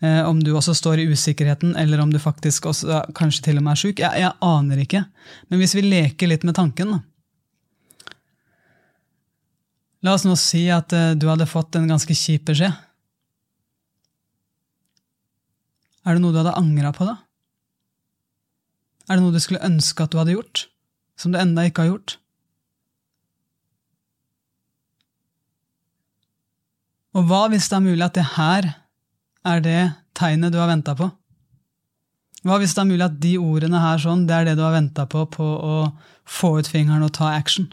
Eh, 0.00 0.28
om 0.28 0.38
du 0.44 0.52
også 0.54 0.74
står 0.78 1.02
i 1.02 1.08
usikkerheten, 1.10 1.76
eller 1.76 1.98
om 1.98 2.12
du 2.12 2.20
faktisk 2.22 2.68
også 2.70 3.02
kanskje 3.18 3.48
til 3.48 3.58
og 3.58 3.64
med 3.66 3.74
er 3.74 3.80
sjuk. 3.80 4.02
Jeg, 4.02 4.22
jeg, 4.22 4.34
aner 4.46 4.82
ikke. 4.84 5.04
Men 5.50 5.62
hvis 5.62 5.74
vi 5.74 5.86
leker 5.86 6.30
litt 6.30 6.46
med 6.46 6.54
tanken 6.58 6.94
da. 6.94 7.00
La 10.06 10.14
oss 10.14 10.22
nå 10.28 10.36
si 10.38 10.68
at 10.70 10.94
eh, 10.94 11.16
du 11.18 11.26
hadde 11.26 11.48
fått 11.50 11.74
en 11.78 11.90
ganske 11.90 12.14
kjip 12.14 12.46
beskjed. 12.52 12.76
Er 16.08 16.16
det 16.16 16.24
noe 16.24 16.32
du 16.32 16.40
hadde 16.40 16.56
angra 16.56 16.90
på, 16.96 17.04
da? 17.04 17.18
Er 19.08 19.18
det 19.18 19.24
noe 19.24 19.34
du 19.34 19.42
skulle 19.44 19.64
ønske 19.64 20.04
at 20.04 20.12
du 20.12 20.18
hadde 20.20 20.32
gjort, 20.32 20.64
som 21.20 21.34
du 21.34 21.38
enda 21.40 21.66
ikke 21.68 21.84
har 21.84 21.92
gjort? 21.92 22.16
Og 27.16 27.24
hva 27.28 27.46
hvis 27.52 27.68
det 27.68 27.76
er 27.76 27.84
mulig 27.84 28.04
at 28.04 28.16
det 28.16 28.26
her 28.36 28.68
er 29.48 29.64
det 29.64 29.80
tegnet 30.16 30.54
du 30.54 30.60
har 30.60 30.70
venta 30.70 30.94
på? 30.96 31.08
Hva 32.46 32.60
hvis 32.60 32.76
det 32.76 32.84
er 32.84 32.88
mulig 32.88 33.04
at 33.04 33.18
de 33.20 33.34
ordene 33.40 33.80
her 33.82 34.00
sånn, 34.00 34.24
det 34.28 34.36
er 34.36 34.48
det 34.48 34.58
du 34.58 34.62
har 34.64 34.76
venta 34.76 35.04
på 35.10 35.24
på 35.32 35.44
å 35.44 35.74
få 36.28 36.54
ut 36.60 36.70
fingeren 36.70 37.04
og 37.04 37.12
ta 37.18 37.32
action? 37.34 37.68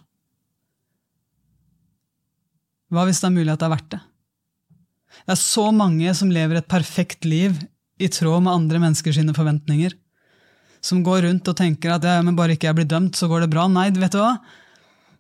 Hva 2.92 3.06
hvis 3.08 3.22
det 3.22 3.30
er 3.30 3.36
mulig 3.38 3.54
at 3.54 3.62
det 3.62 3.70
er 3.70 3.76
verdt 3.76 3.94
det? 3.96 4.02
Det 5.26 5.36
er 5.36 5.42
så 5.42 5.70
mange 5.72 6.12
som 6.18 6.34
lever 6.34 6.60
et 6.60 6.72
perfekt 6.72 7.28
liv 7.28 7.60
i 8.00 8.10
tråd 8.12 8.44
med 8.44 8.54
andre 8.54 8.82
menneskers 8.84 9.20
forventninger. 9.36 9.96
Som 10.82 11.02
går 11.04 11.26
rundt 11.26 11.48
og 11.50 11.58
tenker 11.58 11.96
at 11.96 12.06
ja, 12.06 12.20
men 12.22 12.36
bare 12.38 12.56
ikke 12.56 12.70
jeg 12.70 12.78
blir 12.78 12.90
dømt, 12.90 13.16
så 13.18 13.30
går 13.32 13.46
det 13.46 13.52
bra. 13.54 13.66
Nei, 13.72 13.90
vet 13.96 14.14
du 14.14 14.22
hva? 14.22 14.36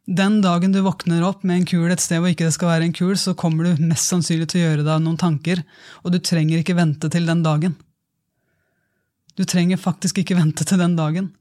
Den 0.05 0.38
dagen 0.44 0.75
du 0.75 0.84
våkner 0.86 1.24
opp 1.25 1.41
med 1.44 1.63
en 1.63 1.65
kul 1.65 1.89
et 1.89 2.03
sted 2.03 2.22
hvor 2.22 2.29
ikke 2.29 2.46
det 2.46 2.53
skal 2.53 2.70
være 2.70 2.86
en 2.86 2.94
kul, 2.94 3.15
så 3.17 3.34
kommer 3.34 3.65
du 3.65 3.88
mest 3.89 4.12
sannsynlig 4.12 4.51
til 4.51 4.62
å 4.62 4.67
gjøre 4.67 4.86
deg 4.86 5.01
noen 5.01 5.17
tanker, 5.17 5.63
og 6.03 6.13
du 6.13 6.20
trenger 6.22 6.62
ikke 6.62 6.77
vente 6.77 7.10
til 7.10 7.25
den 7.25 7.41
dagen. 7.46 7.74
Du 9.36 9.44
trenger 9.50 9.82
faktisk 9.82 10.22
ikke 10.22 10.38
vente 10.38 10.67
til 10.67 10.79
den 10.79 10.94
dagen. 10.96 11.32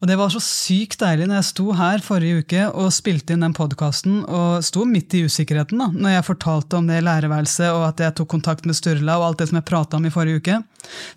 Og 0.00 0.08
det 0.08 0.16
var 0.16 0.30
så 0.32 0.40
sykt 0.40 1.02
deilig 1.02 1.26
når 1.28 1.36
jeg 1.36 1.46
sto 1.50 1.66
her 1.76 2.00
forrige 2.00 2.40
uke 2.40 2.62
og 2.70 2.92
spilte 2.96 3.34
inn 3.34 3.42
den 3.44 3.56
podkasten 3.56 4.22
og 4.24 4.62
sto 4.64 4.86
midt 4.88 5.12
i 5.18 5.26
usikkerheten 5.28 5.82
da, 5.82 5.90
når 5.92 6.14
jeg 6.14 6.26
fortalte 6.30 6.78
om 6.78 6.88
det 6.88 7.02
lærerværelset 7.04 7.68
og 7.68 7.84
at 7.90 8.00
jeg 8.00 8.16
tok 8.16 8.30
kontakt 8.32 8.64
med 8.68 8.78
Sturla 8.78 9.18
og 9.20 9.26
alt 9.26 9.42
det 9.42 9.50
som 9.50 9.58
jeg 9.60 9.68
prata 9.68 10.00
om 10.00 10.06
i 10.08 10.12
forrige 10.14 10.40
uke, 10.40 10.56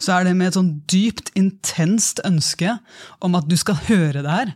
så 0.03 0.17
er 0.17 0.27
det 0.27 0.35
med 0.35 0.51
et 0.51 0.57
sånn 0.59 0.73
dypt, 0.91 1.31
intenst 1.39 2.19
ønske 2.27 2.75
om 3.23 3.39
at 3.39 3.47
du 3.47 3.55
skal 3.59 3.79
høre 3.87 4.19
det 4.19 4.35
her. 4.35 4.51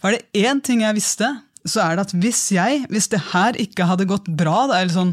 For 0.00 0.10
er 0.10 0.16
det 0.16 0.48
én 0.48 0.64
ting 0.64 0.80
jeg 0.86 0.96
visste, 0.96 1.28
så 1.68 1.84
er 1.84 1.98
det 1.98 2.06
at 2.08 2.16
hvis 2.16 2.40
jeg, 2.56 2.86
hvis 2.88 3.12
det 3.12 3.20
her 3.34 3.60
ikke 3.60 3.90
hadde 3.90 4.08
gått 4.08 4.32
bra 4.32 4.64
eller 4.70 4.96
sånn, 4.96 5.12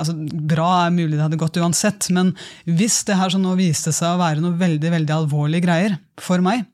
altså 0.00 0.16
Bra 0.16 0.86
er 0.86 0.94
mulig 0.94 1.18
det 1.18 1.26
hadde 1.26 1.38
gått 1.38 1.60
uansett, 1.60 2.08
men 2.16 2.32
hvis 2.64 3.02
det 3.06 3.20
her 3.20 3.30
som 3.30 3.44
nå 3.44 3.52
viste 3.60 3.92
seg 3.92 4.16
å 4.16 4.22
være 4.22 4.40
noe 4.40 4.56
veldig 4.56 4.96
veldig 4.96 5.14
alvorlige 5.20 5.66
greier 5.66 6.00
for 6.16 6.40
meg, 6.42 6.64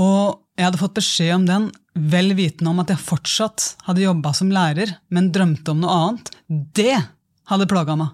og 0.00 0.40
jeg 0.54 0.68
hadde 0.68 0.80
fått 0.80 0.98
beskjed 0.98 1.32
om 1.36 1.46
den 1.48 1.70
vel 2.10 2.34
vitende 2.38 2.70
om 2.72 2.82
at 2.82 2.90
jeg 2.90 3.02
fortsatt 3.02 3.74
hadde 3.86 4.04
jobba 4.04 4.32
som 4.34 4.50
lærer, 4.54 4.96
men 5.14 5.32
drømte 5.34 5.74
om 5.74 5.82
noe 5.82 5.96
annet, 5.98 6.30
det 6.48 6.96
hadde 7.50 7.70
plaga 7.70 7.96
meg. 7.98 8.12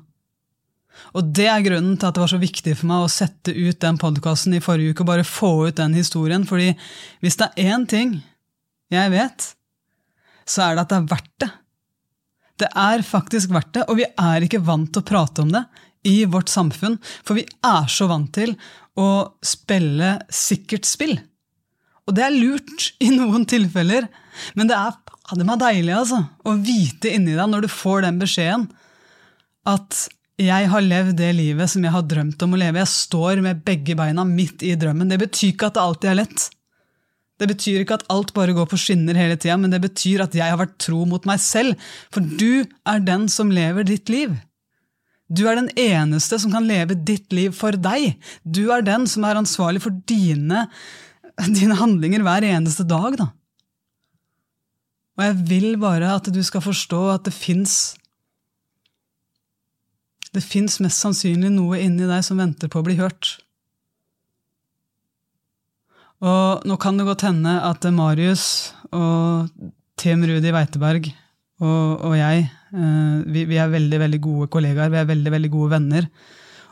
Og 1.16 1.30
det 1.36 1.46
er 1.48 1.64
grunnen 1.64 1.96
til 1.96 2.08
at 2.08 2.16
det 2.16 2.22
var 2.22 2.32
så 2.32 2.40
viktig 2.40 2.74
for 2.76 2.90
meg 2.90 3.04
å 3.04 3.12
sette 3.12 3.54
ut 3.54 3.78
den 3.80 3.98
podkasten 4.00 4.56
i 4.56 4.62
forrige 4.64 4.92
uke 4.92 5.04
og 5.04 5.10
bare 5.12 5.26
få 5.26 5.52
ut 5.68 5.78
den 5.78 5.96
historien. 5.96 6.44
fordi 6.44 6.74
hvis 7.20 7.38
det 7.40 7.48
er 7.48 7.72
én 7.72 7.86
ting 7.88 8.18
jeg 8.92 9.12
vet, 9.12 9.54
så 10.44 10.66
er 10.66 10.74
det 10.74 10.84
at 10.84 10.92
det 10.92 10.98
er 10.98 11.10
verdt 11.14 11.34
det. 11.40 11.50
Det 12.60 12.68
er 12.76 13.06
faktisk 13.06 13.52
verdt 13.54 13.72
det, 13.78 13.86
og 13.88 13.96
vi 13.96 14.04
er 14.04 14.44
ikke 14.44 14.60
vant 14.64 14.90
til 14.92 15.00
å 15.00 15.08
prate 15.08 15.44
om 15.44 15.52
det 15.54 15.64
i 16.04 16.24
vårt 16.28 16.50
samfunn, 16.52 16.98
for 17.24 17.38
vi 17.38 17.46
er 17.64 17.88
så 17.88 18.08
vant 18.10 18.32
til 18.34 18.52
å 19.00 19.08
spille 19.44 20.18
sikkert 20.32 20.88
spill. 20.88 21.16
Og 22.10 22.16
det 22.18 22.26
er 22.26 22.34
lurt 22.34 22.90
i 22.98 23.12
noen 23.14 23.46
tilfeller, 23.46 24.08
men 24.58 24.66
det 24.66 24.74
er 24.74 24.96
fader 25.30 25.46
meg 25.46 25.60
deilig 25.62 25.94
altså, 25.94 26.24
å 26.42 26.56
vite 26.58 27.12
inni 27.14 27.36
deg 27.36 27.50
når 27.52 27.66
du 27.66 27.70
får 27.70 28.02
den 28.02 28.18
beskjeden 28.18 28.66
at 29.70 30.08
jeg 30.40 30.70
har 30.72 30.82
levd 30.82 31.18
det 31.20 31.28
livet 31.36 31.70
som 31.70 31.84
jeg 31.84 31.92
har 31.94 32.06
drømt 32.08 32.42
om 32.42 32.56
å 32.56 32.58
leve. 32.58 32.80
Jeg 32.80 32.90
står 32.90 33.42
med 33.44 33.60
begge 33.62 33.94
beina 33.94 34.24
midt 34.24 34.64
i 34.64 34.72
drømmen. 34.80 35.10
Det 35.12 35.20
betyr 35.20 35.52
ikke 35.52 35.68
at 35.68 35.76
det 35.76 35.82
alltid 35.84 36.10
er 36.10 36.18
lett. 36.22 36.46
Det 37.40 37.48
betyr 37.48 37.82
ikke 37.82 37.98
at 38.00 38.06
alt 38.12 38.32
bare 38.36 38.54
går 38.56 38.66
på 38.68 38.78
skinner 38.80 39.16
hele 39.16 39.36
tida, 39.40 39.58
men 39.60 39.72
det 39.72 39.82
betyr 39.84 40.24
at 40.24 40.34
jeg 40.36 40.48
har 40.48 40.58
vært 40.60 40.78
tro 40.80 41.04
mot 41.08 41.28
meg 41.28 41.40
selv, 41.44 41.76
for 42.12 42.24
du 42.24 42.64
er 42.88 43.04
den 43.04 43.28
som 43.32 43.52
lever 43.52 43.86
ditt 43.88 44.12
liv. 44.12 44.32
Du 45.30 45.44
er 45.46 45.60
den 45.60 45.70
eneste 45.78 46.40
som 46.42 46.52
kan 46.52 46.66
leve 46.66 46.96
ditt 46.96 47.30
liv 47.36 47.54
for 47.56 47.76
deg. 47.76 48.16
Du 48.42 48.72
er 48.74 48.82
den 48.84 49.06
som 49.08 49.28
er 49.28 49.38
ansvarlig 49.38 49.84
for 49.84 49.94
dine 50.10 50.66
dine 51.58 51.76
handlinger 51.78 52.24
hver 52.26 52.46
eneste 52.46 52.86
dag, 52.88 53.18
da. 53.20 53.30
Og 55.18 55.26
jeg 55.26 55.38
vil 55.50 55.74
bare 55.80 56.14
at 56.16 56.30
du 56.32 56.40
skal 56.46 56.64
forstå 56.64 57.00
at 57.12 57.26
det 57.28 57.36
fins 57.36 57.96
Det 60.30 60.40
fins 60.44 60.78
mest 60.78 61.02
sannsynlig 61.02 61.48
noe 61.50 61.80
inni 61.82 62.06
deg 62.06 62.22
som 62.22 62.38
venter 62.38 62.70
på 62.70 62.78
å 62.78 62.84
bli 62.86 62.94
hørt. 63.00 63.32
Og 66.22 66.62
nå 66.70 66.76
kan 66.78 67.00
det 67.00 67.08
godt 67.08 67.24
hende 67.26 67.56
at 67.66 67.82
Marius 67.90 68.44
og 68.94 69.50
Tim 69.98 70.22
Rudi 70.28 70.52
Weiteberg 70.54 71.10
og, 71.60 72.04
og 72.06 72.14
jeg 72.16 72.44
eh, 72.46 73.16
vi, 73.26 73.44
vi, 73.48 73.58
er 73.60 73.72
veldig 73.72 74.00
veldig 74.04 74.20
gode 74.24 74.48
kollegaer, 74.52 74.92
vi 74.92 75.00
er 75.00 75.08
veldig 75.10 75.32
veldig 75.34 75.50
gode 75.52 75.72
venner. 75.74 76.06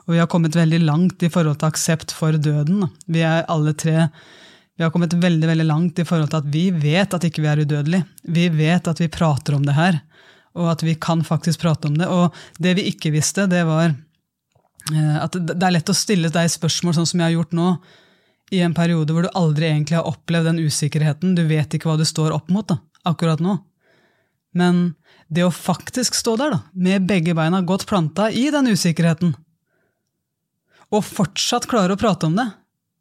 Og 0.06 0.14
vi 0.14 0.20
har 0.22 0.30
kommet 0.32 0.56
veldig 0.56 0.80
langt 0.86 1.24
i 1.26 1.28
forhold 1.32 1.58
til 1.60 1.68
aksept 1.68 2.14
for 2.16 2.38
døden. 2.40 2.86
Vi 3.10 3.26
er 3.26 3.44
alle 3.52 3.74
tre 3.76 4.06
vi 4.78 4.84
har 4.84 4.92
kommet 4.94 5.12
veldig 5.12 5.48
veldig 5.48 5.64
langt 5.66 5.98
i 5.98 6.04
forhold 6.06 6.30
til 6.30 6.38
at 6.38 6.50
vi 6.54 6.68
vet 6.70 7.14
at 7.16 7.24
ikke 7.26 7.42
vi 7.42 7.48
er 7.50 7.60
udødelige. 7.64 8.06
Vi 8.30 8.44
vet 8.54 8.86
at 8.86 9.00
vi 9.02 9.08
prater 9.10 9.56
om 9.56 9.64
det 9.66 9.74
her, 9.74 9.98
og 10.54 10.68
at 10.70 10.84
vi 10.86 10.94
kan 10.94 11.24
faktisk 11.26 11.64
prate 11.64 11.90
om 11.90 11.96
det. 11.98 12.06
Og 12.06 12.36
det 12.62 12.76
vi 12.78 12.84
ikke 12.92 13.10
visste, 13.10 13.48
det 13.50 13.64
var 13.66 13.88
eh, 13.90 15.16
at 15.18 15.34
det 15.34 15.58
er 15.58 15.74
lett 15.74 15.90
å 15.90 15.96
stille 15.98 16.30
deg 16.30 16.52
spørsmål 16.52 16.94
sånn 16.94 17.08
som 17.10 17.18
jeg 17.18 17.26
har 17.26 17.34
gjort 17.40 17.56
nå, 17.58 17.72
i 18.54 18.62
en 18.64 18.76
periode 18.76 19.12
hvor 19.12 19.26
du 19.26 19.32
aldri 19.36 19.66
egentlig 19.66 19.98
har 19.98 20.06
opplevd 20.08 20.46
den 20.52 20.62
usikkerheten. 20.62 21.34
Du 21.34 21.42
vet 21.50 21.74
ikke 21.74 21.90
hva 21.90 21.98
du 21.98 22.06
står 22.06 22.36
opp 22.38 22.46
mot 22.54 22.70
da, 22.70 22.78
akkurat 23.10 23.42
nå. 23.42 23.58
Men 24.54 24.94
det 25.26 25.42
å 25.42 25.50
faktisk 25.52 26.14
stå 26.14 26.36
der, 26.38 26.54
da, 26.54 26.62
med 26.72 27.10
begge 27.10 27.34
beina 27.34 27.64
godt 27.66 27.88
planta 27.90 28.30
i 28.30 28.46
den 28.54 28.70
usikkerheten, 28.70 29.34
og 30.94 31.04
fortsatt 31.04 31.66
klare 31.68 31.98
å 31.98 32.00
prate 32.00 32.30
om 32.30 32.38
det, 32.38 32.46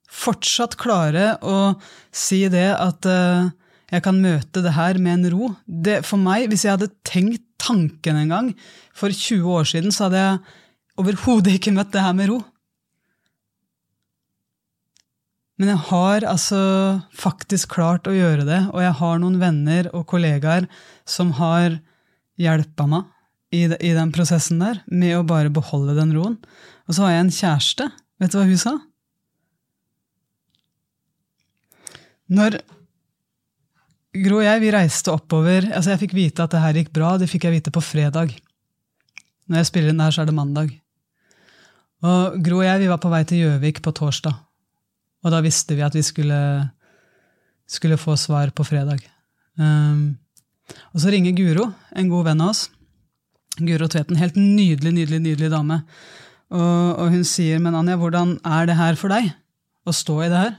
fortsatt 0.07 0.77
klare 0.79 1.35
å 1.43 1.75
si 2.15 2.45
det 2.51 2.69
at 2.73 3.07
uh, 3.09 3.49
jeg 3.91 4.03
kan 4.03 4.19
møte 4.23 4.63
det 4.63 4.75
her 4.75 4.99
med 4.99 5.19
en 5.19 5.31
ro. 5.33 5.49
Det, 5.65 6.01
for 6.07 6.19
meg, 6.19 6.49
hvis 6.51 6.65
jeg 6.65 6.75
hadde 6.75 6.91
tenkt 7.07 7.43
tanken 7.61 8.19
en 8.19 8.31
gang 8.33 8.53
for 8.95 9.13
20 9.13 9.47
år 9.59 9.67
siden, 9.67 9.93
så 9.93 10.07
hadde 10.07 10.23
jeg 10.23 10.39
overhodet 11.01 11.57
ikke 11.57 11.73
møtt 11.75 11.93
det 11.95 12.03
her 12.03 12.15
med 12.17 12.31
ro. 12.31 12.41
Men 15.57 15.71
jeg 15.73 15.81
har 15.89 16.25
altså 16.29 16.59
faktisk 17.17 17.71
klart 17.73 18.05
å 18.09 18.13
gjøre 18.13 18.45
det, 18.45 18.59
og 18.69 18.81
jeg 18.83 18.93
har 18.99 19.21
noen 19.21 19.39
venner 19.41 19.89
og 19.89 20.05
kollegaer 20.11 20.67
som 21.09 21.33
har 21.39 21.79
hjelpa 22.37 22.85
meg 22.91 23.07
i, 23.49 23.63
i 23.65 23.93
den 23.95 24.11
prosessen 24.13 24.61
der, 24.61 24.83
med 24.85 25.15
å 25.17 25.25
bare 25.25 25.53
beholde 25.53 25.95
den 25.97 26.13
roen. 26.13 26.37
Og 26.85 26.93
så 26.93 27.07
har 27.07 27.15
jeg 27.15 27.23
en 27.23 27.33
kjæreste. 27.39 27.89
Vet 28.21 28.33
du 28.33 28.37
hva 28.37 28.45
hun 28.45 28.61
sa? 28.61 28.75
Når 32.27 32.59
Gro 34.17 34.39
og 34.39 34.45
jeg 34.47 34.61
vi 34.63 34.71
reiste 34.73 35.13
oppover 35.13 35.67
altså 35.69 35.93
Jeg 35.93 36.01
fikk 36.05 36.15
vite 36.17 36.43
at 36.43 36.53
det 36.53 36.61
her 36.63 36.79
gikk 36.81 36.91
bra. 36.95 37.15
Det 37.19 37.29
fikk 37.29 37.47
jeg 37.47 37.59
vite 37.59 37.73
på 37.73 37.83
fredag. 37.83 38.33
Når 39.47 39.61
jeg 39.61 39.69
spiller 39.69 39.93
inn 39.93 39.99
det 39.99 40.07
her, 40.07 40.15
så 40.15 40.23
er 40.23 40.29
det 40.29 40.37
mandag. 40.37 40.71
Og 42.05 42.37
Gro 42.43 42.61
og 42.61 42.67
jeg 42.67 42.83
vi 42.83 42.89
var 42.91 43.01
på 43.01 43.11
vei 43.11 43.23
til 43.27 43.43
Gjøvik 43.45 43.81
på 43.85 43.93
torsdag. 43.95 44.35
Og 45.25 45.33
da 45.33 45.41
visste 45.43 45.75
vi 45.75 45.85
at 45.85 45.95
vi 45.95 46.03
skulle, 46.05 46.39
skulle 47.67 47.99
få 47.99 48.15
svar 48.19 48.51
på 48.55 48.65
fredag. 48.67 49.01
Um, 49.57 50.17
og 50.93 51.01
så 51.01 51.11
ringer 51.13 51.35
Guro, 51.35 51.71
en 51.95 52.11
god 52.11 52.27
venn 52.29 52.43
av 52.43 52.53
oss. 52.53 52.67
Guro 53.57 53.87
Tveten, 53.89 54.19
helt 54.19 54.37
nydelig, 54.37 54.93
nydelig, 54.93 55.21
nydelig 55.23 55.51
dame. 55.53 55.81
Og, 56.53 57.01
og 57.01 57.09
hun 57.15 57.25
sier, 57.27 57.59
men 57.63 57.75
Anja, 57.75 57.97
hvordan 57.99 58.37
er 58.45 58.69
det 58.69 58.77
her 58.77 58.99
for 58.99 59.11
deg? 59.11 59.31
Å 59.87 59.95
stå 59.95 60.19
i 60.25 60.29
det 60.31 60.43
her? 60.43 60.55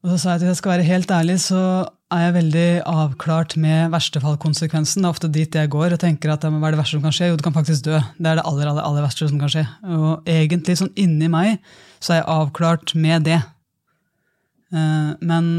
Og 0.00 0.14
så 0.14 0.16
sa 0.16 0.32
jeg 0.32 0.38
at 0.38 0.44
hvis 0.44 0.52
jeg 0.54 0.60
skal 0.62 0.72
være 0.72 0.88
helt 0.88 1.10
ærlig, 1.12 1.36
så 1.44 1.62
er 2.10 2.22
jeg 2.24 2.36
veldig 2.38 2.68
avklart 2.88 3.54
med 3.60 3.92
verstefallkonsekvensen. 3.92 5.02
Det 5.02 5.06
er 5.06 5.12
ofte 5.12 5.28
dit 5.30 5.58
jeg 5.60 5.70
går 5.70 5.94
og 5.94 6.00
tenker 6.00 6.32
at 6.32 6.46
hva 6.46 6.56
er 6.56 6.74
det 6.74 6.80
verste 6.80 6.96
som 6.96 7.04
kan 7.04 7.14
skje? 7.14 7.28
Jo, 7.28 7.36
du 7.36 7.44
kan 7.44 7.54
faktisk 7.54 7.84
dø. 7.86 8.00
Det 8.16 8.30
er 8.30 8.40
det 8.40 8.46
aller, 8.48 8.70
aller, 8.70 8.86
aller 8.86 9.04
verste 9.04 9.28
som 9.28 9.42
kan 9.42 9.52
skje. 9.52 9.66
Og 9.92 10.30
egentlig, 10.30 10.78
sånn 10.80 10.94
inni 10.98 11.28
meg, 11.30 11.60
så 12.00 12.14
er 12.14 12.22
jeg 12.22 12.30
avklart 12.32 12.94
med 12.96 13.28
det. 13.28 13.38
Eh, 14.70 15.12
men 15.26 15.52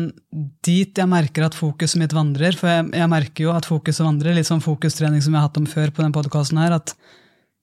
dit 0.66 0.98
jeg 1.04 1.12
merker 1.12 1.46
at 1.46 1.58
fokuset 1.58 2.02
mitt 2.02 2.16
vandrer, 2.16 2.58
for 2.58 2.72
jeg, 2.72 2.90
jeg 2.98 3.12
merker 3.12 3.46
jo 3.46 3.54
at 3.54 3.70
fokuset 3.70 4.06
vandrer, 4.08 4.36
litt 4.38 4.50
sånn 4.50 4.64
fokustrening 4.64 5.22
som 5.24 5.36
jeg 5.36 5.42
har 5.42 5.50
hatt 5.52 5.62
om 5.62 5.70
før 5.70 5.94
på 5.94 6.06
den 6.06 6.16
podkasten 6.16 6.60
her, 6.64 6.80
at 6.80 6.96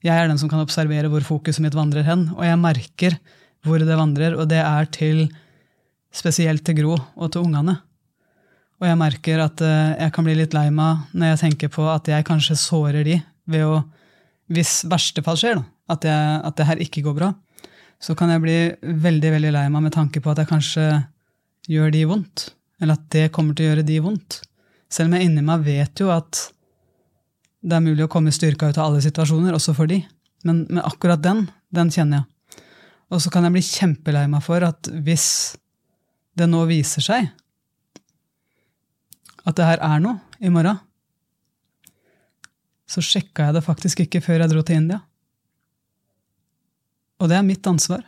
jeg 0.05 0.15
er 0.15 0.31
den 0.31 0.39
som 0.39 0.51
kan 0.51 0.63
observere 0.63 1.11
hvor 1.11 1.27
fokuset 1.27 1.65
mitt 1.65 1.77
vandrer 1.77 2.07
hen, 2.07 2.29
og 2.37 2.45
jeg 2.47 2.63
merker 2.63 3.19
hvor 3.67 3.83
det 3.83 3.99
vandrer, 3.99 4.37
og 4.39 4.47
det 4.53 4.61
er 4.63 4.91
til 4.95 5.25
spesielt 6.15 6.65
til 6.67 6.79
Gro 6.81 6.97
og 6.97 7.33
til 7.33 7.45
ungene. 7.45 7.79
Og 8.79 8.87
jeg 8.87 8.99
merker 9.01 9.43
at 9.43 9.63
eh, 9.65 9.97
jeg 10.05 10.15
kan 10.15 10.27
bli 10.27 10.37
litt 10.39 10.55
lei 10.55 10.69
meg 10.75 11.11
når 11.13 11.33
jeg 11.33 11.41
tenker 11.43 11.73
på 11.75 11.87
at 11.91 12.09
jeg 12.11 12.27
kanskje 12.27 12.59
sårer 12.61 13.07
de 13.07 13.21
ved 13.51 13.65
å 13.67 13.83
Hvis 14.49 14.87
verste 14.89 15.21
fall 15.21 15.37
skjer, 15.37 15.59
da, 15.59 15.65
at, 15.93 16.05
jeg, 16.09 16.37
at 16.49 16.55
det 16.57 16.65
her 16.65 16.79
ikke 16.81 17.03
går 17.05 17.15
bra, 17.19 17.27
så 18.01 18.15
kan 18.17 18.31
jeg 18.33 18.41
bli 18.41 18.55
veldig 18.81 19.33
veldig 19.35 19.51
lei 19.53 19.65
meg 19.69 19.83
med 19.85 19.93
tanke 19.93 20.23
på 20.25 20.31
at 20.33 20.41
jeg 20.41 20.49
kanskje 20.49 20.85
gjør 21.69 21.93
de 21.93 22.05
vondt. 22.09 22.47
Eller 22.81 22.97
at 22.97 23.05
det 23.13 23.27
kommer 23.35 23.53
til 23.53 23.67
å 23.67 23.69
gjøre 23.69 23.85
de 23.85 23.99
vondt. 24.01 24.39
Selv 24.89 25.11
om 25.11 25.19
jeg 25.19 25.29
inni 25.29 25.45
meg 25.45 25.67
vet 25.67 26.01
jo 26.01 26.09
at 26.15 26.47
det 27.61 27.77
er 27.77 27.85
mulig 27.85 28.07
å 28.07 28.09
komme 28.09 28.33
styrka 28.33 28.71
ut 28.71 28.81
av 28.81 28.89
alle 28.89 29.05
situasjoner, 29.05 29.53
også 29.53 29.75
for 29.77 29.91
de. 29.91 30.01
Men, 30.49 30.65
men 30.71 30.81
akkurat 30.81 31.21
den, 31.21 31.45
den 31.75 31.93
kjenner 31.93 32.23
jeg. 32.23 32.63
Og 33.13 33.21
så 33.25 33.33
kan 33.33 33.45
jeg 33.45 33.57
bli 33.57 33.65
kjempelei 33.65 34.25
meg 34.33 34.45
for 34.45 34.65
at 34.65 34.89
hvis 35.05 35.29
det 36.39 36.49
nå 36.51 36.63
viser 36.71 37.05
seg 37.05 37.29
at 39.49 39.57
det 39.57 39.65
her 39.65 39.81
er 39.81 40.03
noe 40.05 40.19
i 40.45 40.51
morgen, 40.53 40.77
så 42.89 43.03
sjekka 43.05 43.49
jeg 43.49 43.57
det 43.59 43.65
faktisk 43.65 44.03
ikke 44.05 44.23
før 44.25 44.43
jeg 44.43 44.53
dro 44.53 44.63
til 44.65 44.81
India. 44.81 45.01
Og 47.19 47.31
det 47.31 47.39
er 47.39 47.47
mitt 47.47 47.67
ansvar. 47.69 48.05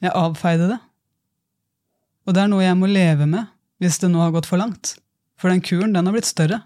Jeg 0.00 0.14
avfeide 0.16 0.70
det. 0.72 0.78
Og 2.26 2.34
det 2.34 2.42
er 2.42 2.50
noe 2.50 2.64
jeg 2.64 2.78
må 2.78 2.88
leve 2.90 3.26
med 3.28 3.50
hvis 3.80 4.00
det 4.00 4.10
nå 4.12 4.22
har 4.22 4.32
gått 4.34 4.48
for 4.48 4.60
langt. 4.60 4.94
For 5.40 5.52
den 5.52 5.62
kuren, 5.64 5.94
den 5.94 6.06
har 6.06 6.14
blitt 6.14 6.28
større. 6.28 6.62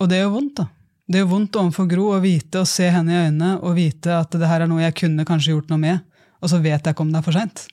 Og 0.00 0.08
det 0.08 0.22
gjør 0.22 0.34
vondt, 0.36 0.60
da. 0.62 0.68
Det 1.10 1.20
gjør 1.20 1.32
vondt 1.32 1.58
overfor 1.58 1.88
Gro 1.90 2.06
å 2.14 2.20
vite 2.22 2.62
og 2.62 2.68
se 2.70 2.86
henne 2.92 3.12
i 3.12 3.24
øynene 3.26 3.56
og 3.58 3.74
vite 3.76 4.14
at 4.14 4.36
det 4.38 4.48
her 4.48 4.64
er 4.64 4.70
noe 4.70 4.84
jeg 4.84 4.96
kunne 5.02 5.26
kanskje 5.28 5.56
gjort 5.56 5.72
noe 5.72 5.82
med, 5.82 6.04
og 6.40 6.50
så 6.52 6.60
vet 6.60 6.80
jeg 6.80 6.94
ikke 6.94 7.04
om 7.04 7.12
det 7.12 7.20
er 7.20 7.26
for 7.26 7.36
seint. 7.36 7.66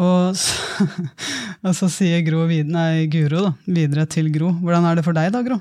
Og, 0.00 0.36
og, 1.64 1.72
så 1.76 1.88
sier 1.92 2.22
Gro, 2.24 2.44
nei, 2.48 3.06
Guro 3.12 3.48
da, 3.48 3.52
videre 3.68 4.06
til 4.10 4.30
Gro. 4.32 4.52
Hvordan 4.62 4.86
er 4.88 4.98
det 4.98 5.06
for 5.06 5.16
deg, 5.16 5.32
da, 5.34 5.42
Gro? 5.46 5.60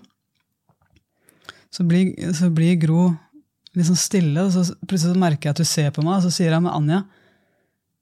Så 1.70 1.86
blir, 1.86 2.14
så 2.34 2.50
blir 2.54 2.80
Gro 2.82 3.10
liksom 3.78 3.98
stille, 4.00 4.44
og 4.46 4.54
så 4.54 4.64
plutselig 4.88 5.20
merker 5.20 5.50
jeg 5.50 5.56
at 5.58 5.62
du 5.62 5.68
ser 5.68 5.92
på 5.94 6.04
meg, 6.06 6.18
og 6.18 6.26
så 6.26 6.34
sier 6.34 6.54
jeg 6.56 6.66
med 6.66 6.74
Anja, 6.74 7.04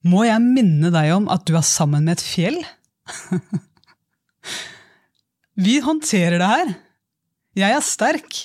Må 0.07 0.23
jeg 0.23 0.39
minne 0.43 0.91
deg 0.93 1.09
om 1.15 1.25
at 1.33 1.43
du 1.49 1.55
er 1.57 1.65
sammen 1.65 2.05
med 2.05 2.17
et 2.17 2.23
fjell? 2.23 2.59
Vi 5.65 5.79
håndterer 5.81 6.37
det 6.37 6.47
her. 6.47 6.75
Jeg 7.57 7.73
er 7.73 7.81
sterk. 7.83 8.43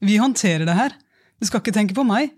Vi 0.00 0.16
håndterer 0.22 0.64
det 0.68 0.76
her. 0.78 0.94
Du 1.42 1.48
skal 1.48 1.58
ikke 1.58 1.74
tenke 1.74 1.96
på 1.96 2.04
meg. 2.06 2.30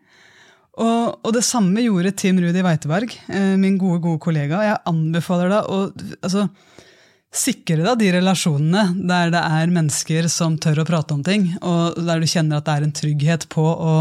Og, 0.75 1.21
og 1.23 1.35
det 1.37 1.45
samme 1.47 1.85
gjorde 1.85 2.15
Tim 2.19 2.41
Rudi 2.43 2.63
Weiteberg, 2.67 3.13
eh, 3.31 3.55
min 3.61 3.77
gode, 3.79 4.01
gode 4.03 4.23
kollega. 4.23 4.63
Jeg 4.67 4.81
anbefaler 4.91 5.53
deg 5.53 5.69
å 5.71 5.81
altså, 6.19 6.49
sikre 7.35 7.83
deg 7.83 8.01
de 8.01 8.13
relasjonene 8.17 8.85
der 9.07 9.31
det 9.35 9.43
er 9.43 9.75
mennesker 9.75 10.29
som 10.33 10.59
tør 10.59 10.83
å 10.83 10.89
prate 10.89 11.15
om 11.15 11.23
ting, 11.27 11.53
og 11.63 11.99
der 12.03 12.23
du 12.23 12.31
kjenner 12.31 12.59
at 12.59 12.67
det 12.67 12.77
er 12.77 12.87
en 12.89 12.97
trygghet 13.01 13.49
på 13.55 13.65
å, 13.65 13.95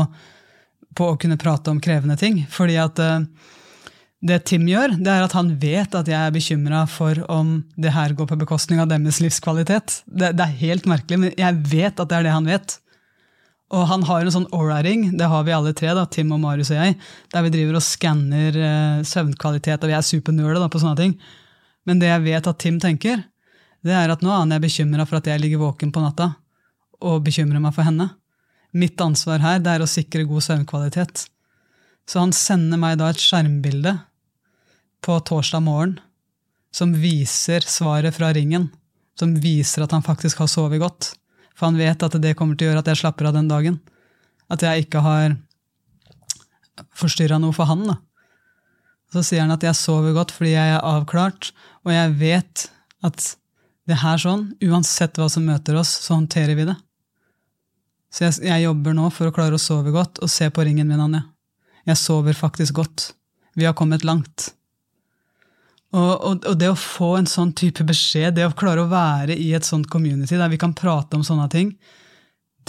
på 0.98 1.10
å 1.12 1.18
kunne 1.22 1.40
prate 1.42 1.74
om 1.74 1.82
krevende 1.84 2.18
ting. 2.18 2.42
Fordi 2.54 2.80
at 2.82 3.02
uh, 3.02 3.22
det 4.24 4.40
Tim 4.48 4.66
gjør, 4.70 4.96
det 5.04 5.12
er 5.12 5.26
at 5.26 5.36
han 5.36 5.52
vet 5.60 5.98
at 5.98 6.10
jeg 6.10 6.18
er 6.18 6.34
bekymra 6.34 6.86
for 6.90 7.22
om 7.34 7.58
det 7.76 7.92
her 7.94 8.14
går 8.18 8.30
på 8.30 8.40
bekostning 8.46 8.82
av 8.82 8.90
deres 8.90 9.20
livskvalitet. 9.22 10.00
Det, 10.08 10.32
det, 10.38 10.46
er 10.46 10.62
helt 10.62 10.88
merkelig, 10.90 11.20
men 11.20 11.36
jeg 11.38 11.60
vet 11.74 12.00
at 12.00 12.10
det 12.10 12.20
er 12.20 12.30
det 12.30 12.38
han 12.38 12.48
vet. 12.48 12.78
Og 13.74 13.88
han 13.90 14.04
har 14.06 14.22
en 14.22 14.34
sånn 14.36 14.50
aura-ring, 14.54 15.08
det 15.18 15.28
har 15.32 15.46
vi 15.48 15.54
alle 15.56 15.74
tre, 15.74 15.90
da, 15.98 16.06
Tim 16.06 16.34
og 16.36 16.42
Marius 16.44 16.70
og 16.74 16.78
jeg, 16.78 16.98
der 17.34 17.46
vi 17.46 17.54
driver 17.56 17.80
og 17.80 17.86
skanner 17.86 18.58
uh, 18.60 19.06
søvnkvalitet, 19.08 19.82
og 19.82 19.90
vi 19.90 19.96
er 19.98 20.06
supernerde 20.06 20.68
på 20.70 20.82
sånne 20.84 21.00
ting. 21.00 21.16
Men 21.90 22.02
det 22.02 22.12
jeg 22.12 22.26
vet 22.28 22.50
at 22.52 22.60
Tim 22.62 22.78
tenker, 22.84 23.24
det 23.84 23.96
er 23.98 24.14
at 24.14 24.22
nå 24.24 24.30
er 24.32 24.54
jeg 24.54 24.64
bekymra 24.68 25.08
for 25.10 25.20
at 25.20 25.28
jeg 25.32 25.42
ligger 25.42 25.64
våken 25.64 25.92
på 25.92 26.04
natta, 26.04 26.36
og 27.04 27.26
bekymrer 27.26 27.64
meg 27.64 27.74
for 27.76 27.88
henne. 27.88 28.12
Mitt 28.74 29.02
ansvar 29.02 29.42
her 29.44 29.60
det 29.62 29.74
er 29.74 29.84
å 29.84 29.90
sikre 29.90 30.26
god 30.30 30.46
søvnkvalitet. 30.46 31.26
Så 32.10 32.22
han 32.22 32.34
sender 32.36 32.80
meg 32.80 32.98
da 33.00 33.10
et 33.12 33.22
skjermbilde 33.22 33.98
på 35.04 35.18
torsdag 35.28 35.64
morgen 35.66 35.98
som 36.74 36.94
viser 36.98 37.66
svaret 37.70 38.16
fra 38.16 38.32
ringen, 38.34 38.70
som 39.20 39.36
viser 39.38 39.86
at 39.86 39.94
han 39.94 40.06
faktisk 40.06 40.42
har 40.42 40.50
sovet 40.50 40.82
godt. 40.82 41.12
For 41.64 41.72
han 41.72 41.80
vet 41.80 42.04
at 42.04 42.16
det 42.20 42.34
kommer 42.36 42.58
til 42.60 42.68
å 42.68 42.74
gjøre 42.74 42.82
at 42.84 42.90
jeg 42.92 43.00
slapper 43.00 43.30
av 43.30 43.38
den 43.38 43.46
dagen. 43.48 43.78
At 44.52 44.66
jeg 44.68 44.84
ikke 44.84 45.00
har 45.00 45.38
forstyrra 47.00 47.38
noe 47.40 47.56
for 47.56 47.70
han. 47.70 47.86
da. 47.88 47.96
Så 49.16 49.24
sier 49.24 49.46
han 49.46 49.54
at 49.56 49.64
jeg 49.64 49.80
sover 49.80 50.12
godt 50.12 50.34
fordi 50.36 50.58
jeg 50.58 50.74
er 50.74 50.84
avklart, 50.84 51.54
og 51.88 51.94
jeg 51.96 52.18
vet 52.20 52.66
at 53.08 53.30
det 53.88 54.02
her 54.04 54.20
sånn, 54.20 54.50
uansett 54.60 55.16
hva 55.16 55.30
som 55.32 55.48
møter 55.48 55.80
oss, 55.80 55.94
så 56.04 56.18
håndterer 56.18 56.60
vi 56.60 56.68
det. 56.68 56.76
Så 58.12 58.26
jeg, 58.28 58.42
jeg 58.50 58.66
jobber 58.66 59.00
nå 59.00 59.08
for 59.16 59.32
å 59.32 59.36
klare 59.40 59.56
å 59.56 59.64
sove 59.64 59.96
godt, 59.96 60.20
og 60.20 60.36
se 60.36 60.52
på 60.52 60.68
ringen 60.68 60.92
min, 60.92 61.00
Anja. 61.00 61.24
Jeg 61.88 61.96
sover 62.04 62.36
faktisk 62.36 62.76
godt. 62.84 63.14
Vi 63.56 63.64
har 63.64 63.80
kommet 63.80 64.04
langt. 64.04 64.52
Og, 65.94 66.14
og, 66.26 66.46
og, 66.50 66.56
det 66.58 66.72
å 66.74 66.78
få 66.80 67.12
en 67.20 67.30
sånn 67.30 67.52
type 67.58 67.86
beskjed, 67.86 68.34
det 68.38 68.48
å 68.48 68.56
klare 68.58 68.82
å 68.82 68.90
være 68.90 69.36
i 69.38 69.52
et 69.54 69.68
sånt 69.68 69.86
community 69.94 70.40
der 70.40 70.50
vi 70.50 70.58
kan 70.62 70.74
prate 70.74 71.20
om 71.20 71.26
sånne 71.26 71.50
ting, 71.54 71.76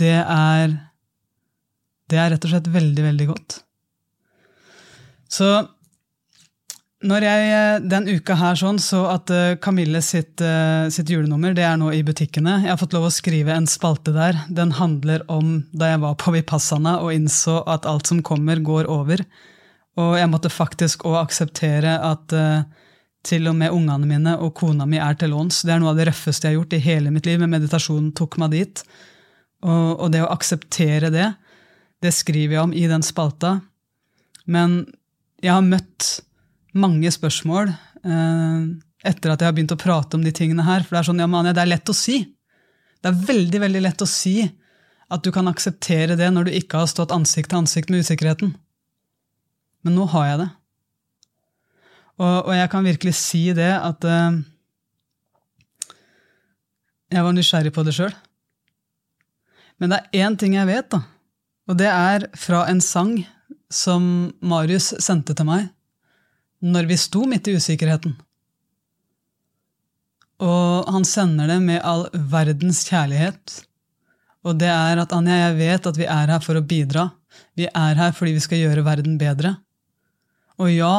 det 0.00 0.18
er 0.20 0.80
Det 2.04 2.18
er 2.20 2.34
rett 2.34 2.44
og 2.44 2.50
slett 2.52 2.66
veldig, 2.68 3.02
veldig 3.02 3.26
godt. 3.30 3.54
Så 5.32 5.46
når 7.04 7.24
jeg 7.24 7.80
den 7.88 8.06
uka 8.12 8.36
her 8.36 8.58
sånn, 8.60 8.78
så 8.80 9.02
at 9.08 9.32
Camille 9.64 10.00
eh, 10.00 10.04
sitt, 10.04 10.40
eh, 10.44 10.86
sitt, 10.92 11.08
julenummer 11.12 11.56
det 11.56 11.64
er 11.64 11.78
nå 11.80 11.90
i 11.96 12.02
butikkene. 12.04 12.58
Jeg 12.62 12.72
har 12.72 12.80
fått 12.80 12.96
lov 12.96 13.08
å 13.08 13.12
skrive 13.12 13.56
en 13.56 13.68
spalte 13.68 14.12
der. 14.14 14.38
Den 14.52 14.72
handler 14.78 15.24
om 15.32 15.62
da 15.72 15.94
jeg 15.94 16.02
var 16.04 16.16
på 16.20 16.32
Vipassana 16.36 16.98
og 17.00 17.12
innså 17.16 17.62
at 17.68 17.88
alt 17.88 18.08
som 18.08 18.22
kommer, 18.24 18.60
går 18.60 18.88
over. 18.92 19.24
Og 20.00 20.16
jeg 20.20 20.30
måtte 20.32 20.52
faktisk 20.52 21.04
òg 21.08 21.22
akseptere 21.26 21.98
at 22.04 22.36
uh, 22.36 22.64
til 23.24 23.48
og 23.50 23.56
med 23.58 23.72
ungene 23.74 24.08
mine 24.08 24.34
og 24.42 24.54
kona 24.58 24.86
mi 24.88 25.00
er 25.00 25.16
til 25.18 25.32
låns. 25.32 25.62
Det 25.64 25.74
er 25.74 25.80
noe 25.82 25.94
av 25.94 26.00
det 26.00 26.08
røffeste 26.10 26.46
jeg 26.46 26.54
har 26.54 26.60
gjort 26.60 26.76
i 26.76 26.84
hele 26.84 27.12
mitt 27.14 27.28
liv, 27.28 27.40
men 27.40 27.52
meditasjonen 27.54 28.12
tok 28.16 28.36
meg 28.42 28.52
dit. 28.54 28.82
Og, 29.64 29.88
og, 29.96 30.08
det 30.12 30.20
å 30.24 30.32
akseptere 30.32 31.10
det, 31.12 31.30
det 32.04 32.12
skriver 32.12 32.58
jeg 32.58 32.66
om 32.66 32.74
i 32.76 32.84
den 32.90 33.04
spalta. 33.06 33.56
Men 34.44 34.82
jeg 35.40 35.54
har 35.54 35.64
møtt 35.64 36.10
mange 36.76 37.08
spørsmål 37.14 37.70
eh, 37.70 38.66
etter 39.08 39.32
at 39.32 39.40
jeg 39.40 39.48
har 39.48 39.56
begynt 39.56 39.72
å 39.72 39.80
prate 39.80 40.18
om 40.18 40.24
de 40.24 40.32
tingene 40.34 40.66
her. 40.66 40.84
For 40.84 40.96
det 40.96 41.00
er 41.02 41.08
sånn, 41.08 41.22
ja, 41.22 41.30
Manja, 41.30 41.54
det 41.56 41.64
er 41.64 41.72
lett 41.72 41.92
å 41.92 41.96
si. 41.96 42.20
Det 43.00 43.10
er 43.10 43.24
veldig, 43.30 43.62
veldig 43.64 43.82
lett 43.84 44.04
å 44.04 44.08
si 44.08 44.42
at 45.12 45.24
du 45.24 45.30
kan 45.32 45.48
akseptere 45.48 46.16
det 46.18 46.28
når 46.32 46.48
du 46.48 46.54
ikke 46.58 46.82
har 46.82 46.90
stått 46.90 47.12
ansikt 47.14 47.52
til 47.52 47.60
ansikt 47.62 47.92
med 47.92 48.04
usikkerheten. 48.04 48.54
Men 49.84 49.98
nå 49.98 50.08
har 50.12 50.28
jeg 50.30 50.40
det. 50.40 50.50
Og, 52.20 52.46
og, 52.46 52.52
jeg 52.54 52.70
kan 52.70 52.86
virkelig 52.86 53.14
si 53.18 53.48
det 53.56 53.72
at 53.74 54.06
uh, 54.06 54.36
jeg 57.10 57.26
var 57.26 57.34
nysgjerrig 57.34 57.72
på 57.74 57.84
det 57.86 57.94
sjøl. 57.96 58.14
Men 59.82 59.90
det 59.90 59.98
er 59.98 60.26
én 60.28 60.38
ting 60.38 60.54
jeg 60.54 60.70
vet, 60.70 60.86
da. 60.94 61.02
Og 61.66 61.78
det 61.80 61.88
er 61.90 62.28
fra 62.38 62.66
en 62.70 62.82
sang 62.84 63.16
som 63.72 64.04
Marius 64.44 64.92
sendte 65.02 65.34
til 65.34 65.48
meg 65.48 65.70
når 66.64 66.86
vi 66.88 66.96
sto 66.96 67.24
midt 67.28 67.50
i 67.50 67.56
usikkerheten. 67.58 68.14
Og 70.44 70.88
han 70.92 71.04
sender 71.06 71.50
det 71.50 71.58
med 71.62 71.82
all 71.84 72.06
verdens 72.12 72.82
kjærlighet. 72.88 73.58
Og 74.44 74.56
det 74.60 74.70
er 74.70 75.00
at 75.00 75.12
Anja, 75.16 75.36
jeg 75.46 75.58
vet 75.58 75.90
at 75.90 75.98
vi 75.98 76.08
er 76.08 76.32
her 76.32 76.42
for 76.44 76.58
å 76.58 76.64
bidra. 76.64 77.08
Vi 77.58 77.68
er 77.68 78.00
her 78.00 78.16
fordi 78.16 78.34
vi 78.36 78.42
skal 78.44 78.60
gjøre 78.62 78.84
verden 78.86 79.18
bedre. 79.20 79.54
Og 80.60 80.70
ja, 80.72 80.94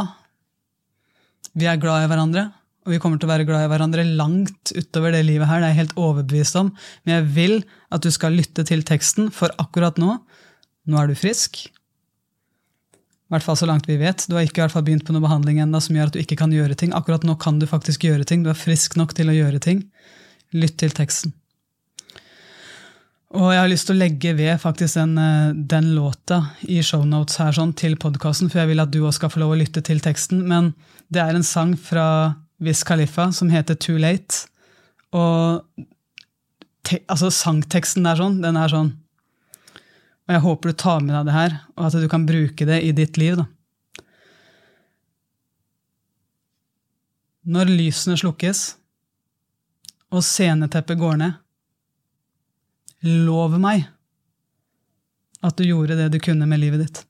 vi 1.56 1.68
er 1.72 1.80
glad 1.82 2.06
i 2.06 2.10
hverandre, 2.12 2.50
og 2.86 2.94
vi 2.94 3.00
kommer 3.02 3.18
til 3.18 3.28
å 3.28 3.34
være 3.34 3.48
glad 3.48 3.65
i 3.65 3.70
hverandre 3.72 4.04
langt 4.06 4.74
utover 4.76 5.15
det 5.15 5.24
livet 5.26 5.50
her. 5.50 5.62
Det 5.62 5.70
er 5.70 5.74
jeg 5.74 5.82
helt 5.82 5.96
overbevist 5.98 6.58
om. 6.60 6.68
Men 7.04 7.15
jeg 7.15 7.30
vil 7.38 7.56
at 7.96 8.04
du 8.06 8.12
skal 8.13 8.36
lytte 8.38 8.65
til 8.68 8.84
teksten, 8.86 9.32
for 9.34 9.54
akkurat 9.62 9.98
nå 10.02 10.20
nå 10.86 11.00
er 11.02 11.10
du 11.10 11.15
frisk. 11.18 11.63
I 13.26 13.34
hvert 13.34 13.46
fall 13.46 13.58
så 13.58 13.65
langt 13.65 13.88
vi 13.89 13.98
vet. 13.98 14.28
Du 14.30 14.36
har 14.38 14.46
ikke 14.46 14.62
i 14.62 14.63
hvert 14.68 14.76
fall 14.76 14.86
begynt 14.86 15.06
på 15.08 15.15
noe 15.15 15.24
behandling 15.24 15.63
enda 15.63 15.82
som 15.82 15.98
gjør 15.98 16.12
at 16.12 16.18
du 16.18 16.22
ikke 16.22 16.38
kan 16.38 16.54
gjøre 16.54 16.78
ting. 16.78 16.94
Akkurat 16.94 17.26
nå 17.26 17.34
kan 17.41 17.58
du 17.58 17.65
faktisk 17.70 18.06
gjøre 18.06 18.28
ting. 18.30 18.44
Du 18.46 18.52
er 18.52 18.60
frisk 18.60 19.00
nok 19.00 19.15
til 19.18 19.32
å 19.32 19.38
gjøre 19.38 19.63
ting. 19.65 19.82
Lytt 20.54 20.78
til 20.84 20.94
teksten. 20.94 21.34
Og 23.36 23.50
jeg 23.52 23.60
har 23.60 23.67
lyst 23.67 23.89
til 23.89 23.98
å 23.98 24.00
legge 24.00 24.32
ved 24.38 24.62
faktisk 24.62 24.95
den, 24.95 25.17
eh, 25.19 25.54
den 25.54 25.89
låta 25.95 26.52
i 26.63 26.80
shownotes 26.80 27.36
her 27.41 27.52
sånn, 27.52 27.74
til 27.76 27.98
podkasten, 28.00 28.50
for 28.50 28.60
jeg 28.62 28.69
vil 28.69 28.80
at 28.80 28.91
du 28.91 29.02
også 29.02 29.19
skal 29.19 29.30
få 29.30 29.41
lov 29.41 29.56
å 29.56 29.60
lytte 29.60 29.84
til 29.84 30.00
teksten. 30.00 30.45
Men 30.48 30.74
det 31.12 31.19
er 31.21 31.36
en 31.36 31.43
sang 31.43 31.76
fra 31.76 32.38
Wiz 32.60 32.84
Khalifa 32.84 33.34
som 33.34 33.50
heter 33.50 33.76
Too 33.76 33.98
Late. 33.98 34.48
Og 35.12 35.63
te, 36.84 37.02
altså 37.10 37.28
sangteksten 37.28 38.08
der 38.08 38.15
sånn, 38.15 38.41
den 38.41 38.56
er 38.56 38.71
sånn 38.71 38.93
Og 40.28 40.34
jeg 40.34 40.41
håper 40.41 40.69
du 40.69 40.74
tar 40.74 41.02
med 41.02 41.13
deg 41.13 41.26
det 41.28 41.34
her, 41.34 41.60
og 41.78 41.86
at 41.86 42.02
du 42.02 42.08
kan 42.10 42.26
bruke 42.26 42.65
det 42.65 42.80
i 42.82 42.91
ditt 42.91 43.15
liv. 43.17 43.36
da. 43.36 43.45
Når 47.45 47.69
lysene 47.69 48.17
slukkes, 48.17 48.76
og 50.10 50.24
sceneteppet 50.24 50.98
går 50.98 51.17
ned, 51.17 51.36
lov 53.03 53.58
meg 53.60 53.88
at 55.45 55.58
du 55.58 55.65
gjorde 55.67 55.97
det 55.99 56.08
du 56.13 56.19
kunne 56.23 56.47
med 56.49 56.62
livet 56.62 56.86
ditt. 56.86 57.03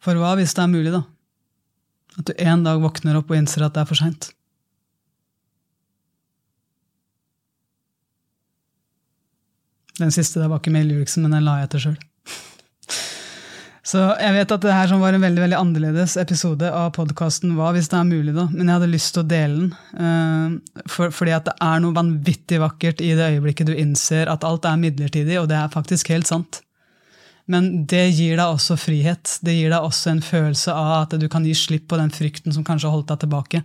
For 0.00 0.16
hva 0.16 0.32
hvis 0.38 0.54
det 0.56 0.64
er 0.64 0.72
mulig, 0.72 0.92
da? 0.94 1.04
At 2.18 2.26
du 2.30 2.32
en 2.40 2.64
dag 2.64 2.80
våkner 2.80 3.18
opp 3.20 3.30
og 3.30 3.36
innser 3.36 3.66
at 3.66 3.76
det 3.76 3.84
er 3.84 3.90
for 3.90 4.00
seint? 4.00 4.30
Den 10.00 10.12
siste 10.14 10.40
der 10.40 10.48
var 10.48 10.62
ikke 10.62 10.72
med 10.72 10.86
i 10.86 10.94
lyricsen, 10.94 11.26
men 11.26 11.36
den 11.36 11.44
la 11.44 11.58
jeg 11.60 11.74
til 11.74 11.84
sjøl. 11.84 11.98
Så 13.90 14.00
jeg 14.20 14.34
vet 14.36 14.52
at 14.54 14.62
det 14.62 14.74
her 14.74 14.92
var 15.00 15.16
en 15.16 15.22
veldig 15.24 15.42
veldig 15.42 15.56
annerledes 15.58 16.12
episode 16.20 16.68
av 16.68 16.92
podkasten 16.94 17.56
Hva 17.56 17.72
hvis 17.74 17.88
det 17.90 17.96
er 17.98 18.06
mulig, 18.06 18.34
da. 18.36 18.44
Men 18.52 18.68
jeg 18.68 18.76
hadde 18.76 18.90
lyst 18.92 19.12
til 19.16 19.22
å 19.24 19.30
dele 19.30 19.56
den. 19.64 19.70
Uh, 19.98 20.82
for, 20.86 21.14
fordi 21.14 21.32
at 21.34 21.48
det 21.48 21.54
er 21.64 21.80
noe 21.82 21.96
vanvittig 21.96 22.60
vakkert 22.62 23.00
i 23.02 23.14
det 23.18 23.30
øyeblikket 23.34 23.70
du 23.70 23.74
innser 23.74 24.30
at 24.30 24.44
alt 24.46 24.68
er 24.68 24.78
midlertidig, 24.78 25.38
og 25.40 25.48
det 25.50 25.56
er 25.58 25.72
faktisk 25.72 26.12
helt 26.14 26.30
sant. 26.30 26.60
Men 27.50 27.86
det 27.90 28.04
gir 28.12 28.36
deg 28.38 28.44
også 28.44 28.76
frihet. 28.78 29.38
Det 29.42 29.56
gir 29.56 29.72
deg 29.72 29.86
også 29.88 30.12
en 30.12 30.22
følelse 30.22 30.74
av 30.76 30.92
at 31.00 31.16
du 31.18 31.26
kan 31.32 31.48
gi 31.48 31.56
slipp 31.58 31.88
på 31.90 31.98
den 31.98 32.12
frykten 32.14 32.54
som 32.54 32.66
kanskje 32.66 32.86
har 32.86 32.94
holdt 32.94 33.10
deg 33.10 33.24
tilbake. 33.24 33.62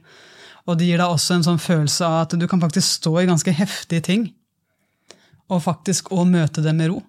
Og 0.65 0.79
det 0.79 0.87
gir 0.87 1.03
deg 1.03 1.11
også 1.11 1.35
en 1.35 1.45
sånn 1.45 1.61
følelse 1.61 2.07
av 2.07 2.23
at 2.23 2.33
du 2.39 2.47
kan 2.49 2.63
faktisk 2.63 2.97
stå 2.97 3.13
i 3.21 3.27
ganske 3.29 3.53
heftige 3.53 4.07
ting, 4.07 4.25
og 5.53 5.61
faktisk 5.67 6.09
òg 6.15 6.25
møte 6.31 6.65
det 6.65 6.73
med 6.73 6.95
ro. 6.95 7.03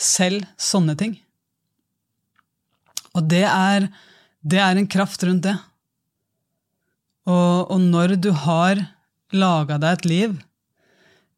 Selv 0.00 0.48
sånne 0.56 0.96
ting. 0.96 1.18
Og 3.18 3.28
det 3.28 3.44
er, 3.48 3.88
det 4.40 4.60
er 4.62 4.78
en 4.78 4.88
kraft 4.88 5.22
rundt 5.26 5.44
det. 5.46 5.56
Og, 7.28 7.70
og 7.70 7.78
når 7.80 8.16
du 8.22 8.32
har 8.34 8.80
laga 9.32 9.78
deg 9.80 9.98
et 9.98 10.08
liv 10.10 10.40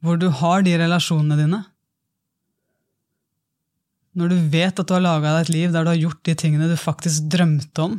hvor 0.05 0.19
du 0.21 0.29
har 0.29 0.65
de 0.65 0.75
relasjonene 0.77 1.37
dine, 1.39 1.61
når 4.15 4.31
du 4.31 4.49
vet 4.53 4.81
at 4.81 4.87
du 4.87 4.93
har 4.95 5.03
laga 5.03 5.33
deg 5.33 5.47
et 5.47 5.55
liv 5.55 5.73
der 5.73 5.87
du 5.87 5.91
har 5.91 6.03
gjort 6.03 6.21
de 6.29 6.35
tingene 6.39 6.69
du 6.71 6.77
faktisk 6.79 7.31
drømte 7.33 7.87
om, 7.87 7.97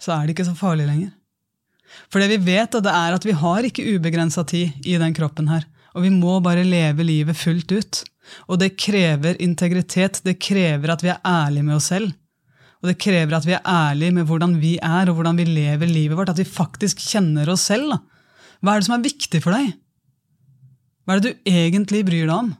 så 0.00 0.14
er 0.14 0.24
det 0.24 0.36
ikke 0.36 0.46
så 0.48 0.56
farlig 0.56 0.86
lenger. 0.88 1.10
For 2.08 2.22
det 2.22 2.30
vi 2.30 2.38
vet, 2.46 2.72
det 2.72 2.92
er 2.94 3.16
at 3.16 3.26
vi 3.26 3.34
har 3.36 3.66
ikke 3.66 3.84
ubegrensa 3.96 4.44
tid 4.48 4.86
i 4.86 4.96
den 5.00 5.14
kroppen 5.16 5.50
her. 5.50 5.66
Og 5.92 6.06
vi 6.06 6.12
må 6.14 6.38
bare 6.42 6.64
leve 6.64 7.04
livet 7.04 7.36
fullt 7.36 7.74
ut. 7.74 8.02
Og 8.48 8.60
det 8.60 8.76
krever 8.78 9.38
integritet. 9.42 10.20
Det 10.24 10.38
krever 10.42 10.92
at 10.92 11.04
vi 11.04 11.12
er 11.12 11.22
ærlige 11.26 11.66
med 11.66 11.78
oss 11.78 11.90
selv. 11.92 12.12
Og 12.80 12.88
det 12.88 13.00
krever 13.02 13.36
at 13.36 13.46
vi 13.48 13.56
er 13.56 13.66
ærlige 13.68 14.16
med 14.16 14.28
hvordan 14.28 14.56
vi 14.60 14.76
er, 14.78 15.10
og 15.10 15.18
hvordan 15.18 15.36
vi 15.36 15.44
lever 15.48 15.90
livet 15.90 16.16
vårt. 16.16 16.32
At 16.32 16.40
vi 16.40 16.48
faktisk 16.48 17.02
kjenner 17.04 17.48
oss 17.52 17.66
selv. 17.68 17.92
Da. 17.92 18.00
Hva 18.60 18.74
er 18.74 18.80
det 18.80 18.88
som 18.88 18.96
er 18.96 19.06
viktig 19.06 19.42
for 19.44 19.56
deg? 19.56 19.74
Hva 21.04 21.16
er 21.16 21.20
det 21.20 21.32
du 21.32 21.50
egentlig 21.50 22.04
bryr 22.08 22.26
deg 22.26 22.36
om? 22.36 22.52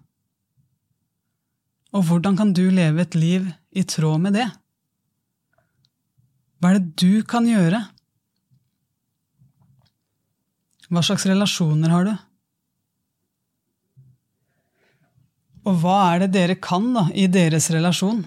Og 1.97 2.05
hvordan 2.07 2.37
kan 2.39 2.53
du 2.55 2.69
leve 2.71 3.03
et 3.03 3.17
liv 3.19 3.49
i 3.75 3.83
tråd 3.83 4.21
med 4.23 4.37
det? 4.39 4.47
Hva 6.61 6.71
er 6.71 6.79
det 6.79 7.01
du 7.01 7.23
kan 7.27 7.49
gjøre? 7.49 7.81
Hva 10.91 11.03
slags 11.07 11.25
relasjoner 11.31 11.93
har 11.95 12.07
du? 12.07 12.13
Og 15.71 15.79
hva 15.85 15.99
er 16.11 16.25
det 16.25 16.33
dere 16.35 16.57
kan 16.59 16.89
da, 16.97 17.07
i 17.15 17.29
deres 17.31 17.69
relasjon? 17.71 18.25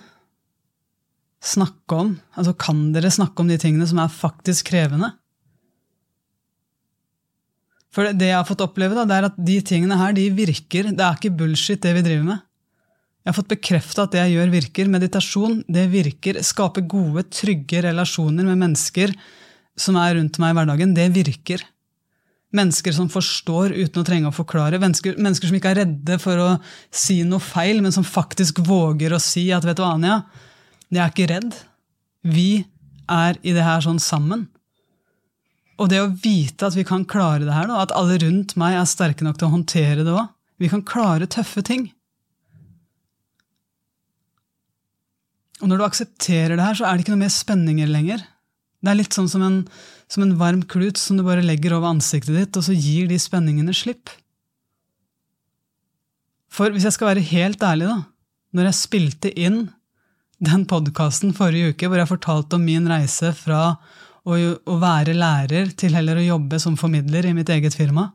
Snakke 1.44 2.00
om? 2.00 2.14
Altså, 2.40 2.54
Kan 2.56 2.86
dere 2.96 3.12
snakke 3.12 3.44
om 3.44 3.52
de 3.52 3.60
tingene 3.60 3.88
som 3.90 4.00
er 4.00 4.14
faktisk 4.14 4.72
krevende? 4.72 5.12
For 7.94 8.10
det 8.16 8.32
jeg 8.32 8.40
har 8.40 8.48
fått 8.48 8.64
oppleve, 8.64 8.96
da, 8.98 9.04
det 9.06 9.18
er 9.20 9.28
at 9.28 9.36
de 9.38 9.60
tingene 9.62 10.00
her, 10.00 10.16
de 10.18 10.26
virker. 10.34 10.90
Det 10.96 11.04
er 11.04 11.20
ikke 11.20 11.36
bullshit, 11.44 11.82
det 11.84 11.92
vi 12.00 12.06
driver 12.06 12.26
med. 12.32 12.46
Jeg 13.24 13.30
har 13.30 13.38
fått 13.38 13.52
bekrefta 13.52 14.06
at 14.08 14.16
det 14.16 14.24
jeg 14.24 14.34
gjør, 14.38 14.50
virker. 14.56 14.90
Meditasjon 14.92 15.60
det 15.72 15.84
virker. 15.92 16.40
Skape 16.44 16.82
gode, 16.90 17.28
trygge 17.32 17.84
relasjoner 17.86 18.48
med 18.48 18.64
mennesker 18.64 19.14
som 19.80 19.98
er 20.00 20.18
rundt 20.18 20.40
meg 20.42 20.54
i 20.54 20.58
hverdagen, 20.58 20.96
det 20.98 21.06
virker. 21.16 21.62
Mennesker 22.54 22.94
som 22.94 23.10
forstår 23.10 23.74
uten 23.74 24.02
å 24.02 24.06
trenge 24.06 24.30
å 24.30 24.36
forklare. 24.36 24.80
Mennesker, 24.82 25.18
mennesker, 25.18 25.50
som 25.50 25.58
ikke 25.58 25.72
er 25.74 25.82
redde 25.84 26.20
for 26.22 26.42
å 26.42 26.50
si 26.94 27.22
noe 27.26 27.42
feil, 27.42 27.82
men 27.82 27.96
som 27.96 28.06
faktisk 28.06 28.62
våger 28.68 29.16
å 29.16 29.22
si 29.22 29.48
at 29.56 29.66
vet 29.66 29.80
du 29.80 29.84
hva, 29.84 29.96
Anja, 29.98 30.20
jeg 30.94 31.02
er 31.02 31.14
ikke 31.14 31.30
redd. 31.32 31.58
Vi 32.24 32.66
er 33.10 33.40
i 33.42 33.56
det 33.56 33.66
her 33.66 33.82
sånn 33.84 34.02
sammen. 34.02 34.46
Og 35.82 35.90
det 35.90 36.04
å 36.04 36.12
vite 36.12 36.70
at 36.70 36.78
vi 36.78 36.86
kan 36.86 37.08
klare 37.10 37.48
det 37.48 37.56
her, 37.56 37.68
da, 37.70 37.82
at 37.82 37.94
alle 37.98 38.20
rundt 38.22 38.54
meg 38.60 38.78
er 38.78 38.88
sterke 38.90 39.26
nok 39.26 39.40
til 39.40 39.50
å 39.50 39.56
håndtere 39.56 40.06
det 40.06 40.14
òg 40.14 40.30
Vi 40.62 40.70
kan 40.70 40.84
klare 40.86 41.26
tøffe 41.28 41.64
ting. 41.66 41.90
Og 45.64 45.70
når 45.72 45.80
du 45.80 45.86
aksepterer 45.88 46.58
det 46.58 46.64
her, 46.66 46.78
så 46.78 46.86
er 46.86 46.96
det 46.96 47.06
ikke 47.06 47.16
noe 47.16 47.24
mer 47.24 47.34
spenninger 47.34 47.90
lenger. 47.90 48.24
Det 48.84 48.92
er 48.92 49.00
litt 49.00 49.16
sånn 49.16 49.30
som 49.32 49.44
en, 49.46 49.62
som 50.12 50.26
en 50.26 50.36
varm 50.40 50.64
klut 50.68 51.00
som 51.00 51.18
du 51.18 51.24
bare 51.24 51.46
legger 51.46 51.78
over 51.78 51.94
ansiktet 51.94 52.36
ditt, 52.36 52.58
og 52.60 52.66
så 52.68 52.76
gir 52.76 53.08
de 53.08 53.20
spenningene 53.22 53.76
slipp. 53.76 54.12
For 56.54 56.74
hvis 56.74 56.86
jeg 56.86 56.98
skal 56.98 57.14
være 57.14 57.28
helt 57.32 57.64
ærlig, 57.64 57.88
da, 57.90 58.02
når 58.54 58.70
jeg 58.70 58.82
spilte 58.82 59.32
inn 59.40 59.64
den 60.44 60.66
podkasten 60.70 61.32
forrige 61.36 61.72
uke 61.74 61.88
hvor 61.88 62.02
jeg 62.02 62.12
fortalte 62.12 62.58
om 62.58 62.66
min 62.68 62.90
reise 62.90 63.32
fra 63.38 63.62
å, 64.24 64.36
å, 64.36 64.76
være 64.82 65.16
lærer 65.16 65.72
til 65.80 65.96
heller 65.96 66.20
å 66.20 66.26
jobbe 66.26 66.60
som 66.62 66.76
formidler 66.80 67.30
i 67.30 67.34
mitt 67.38 67.52
eget 67.54 67.76
firma 67.78 68.12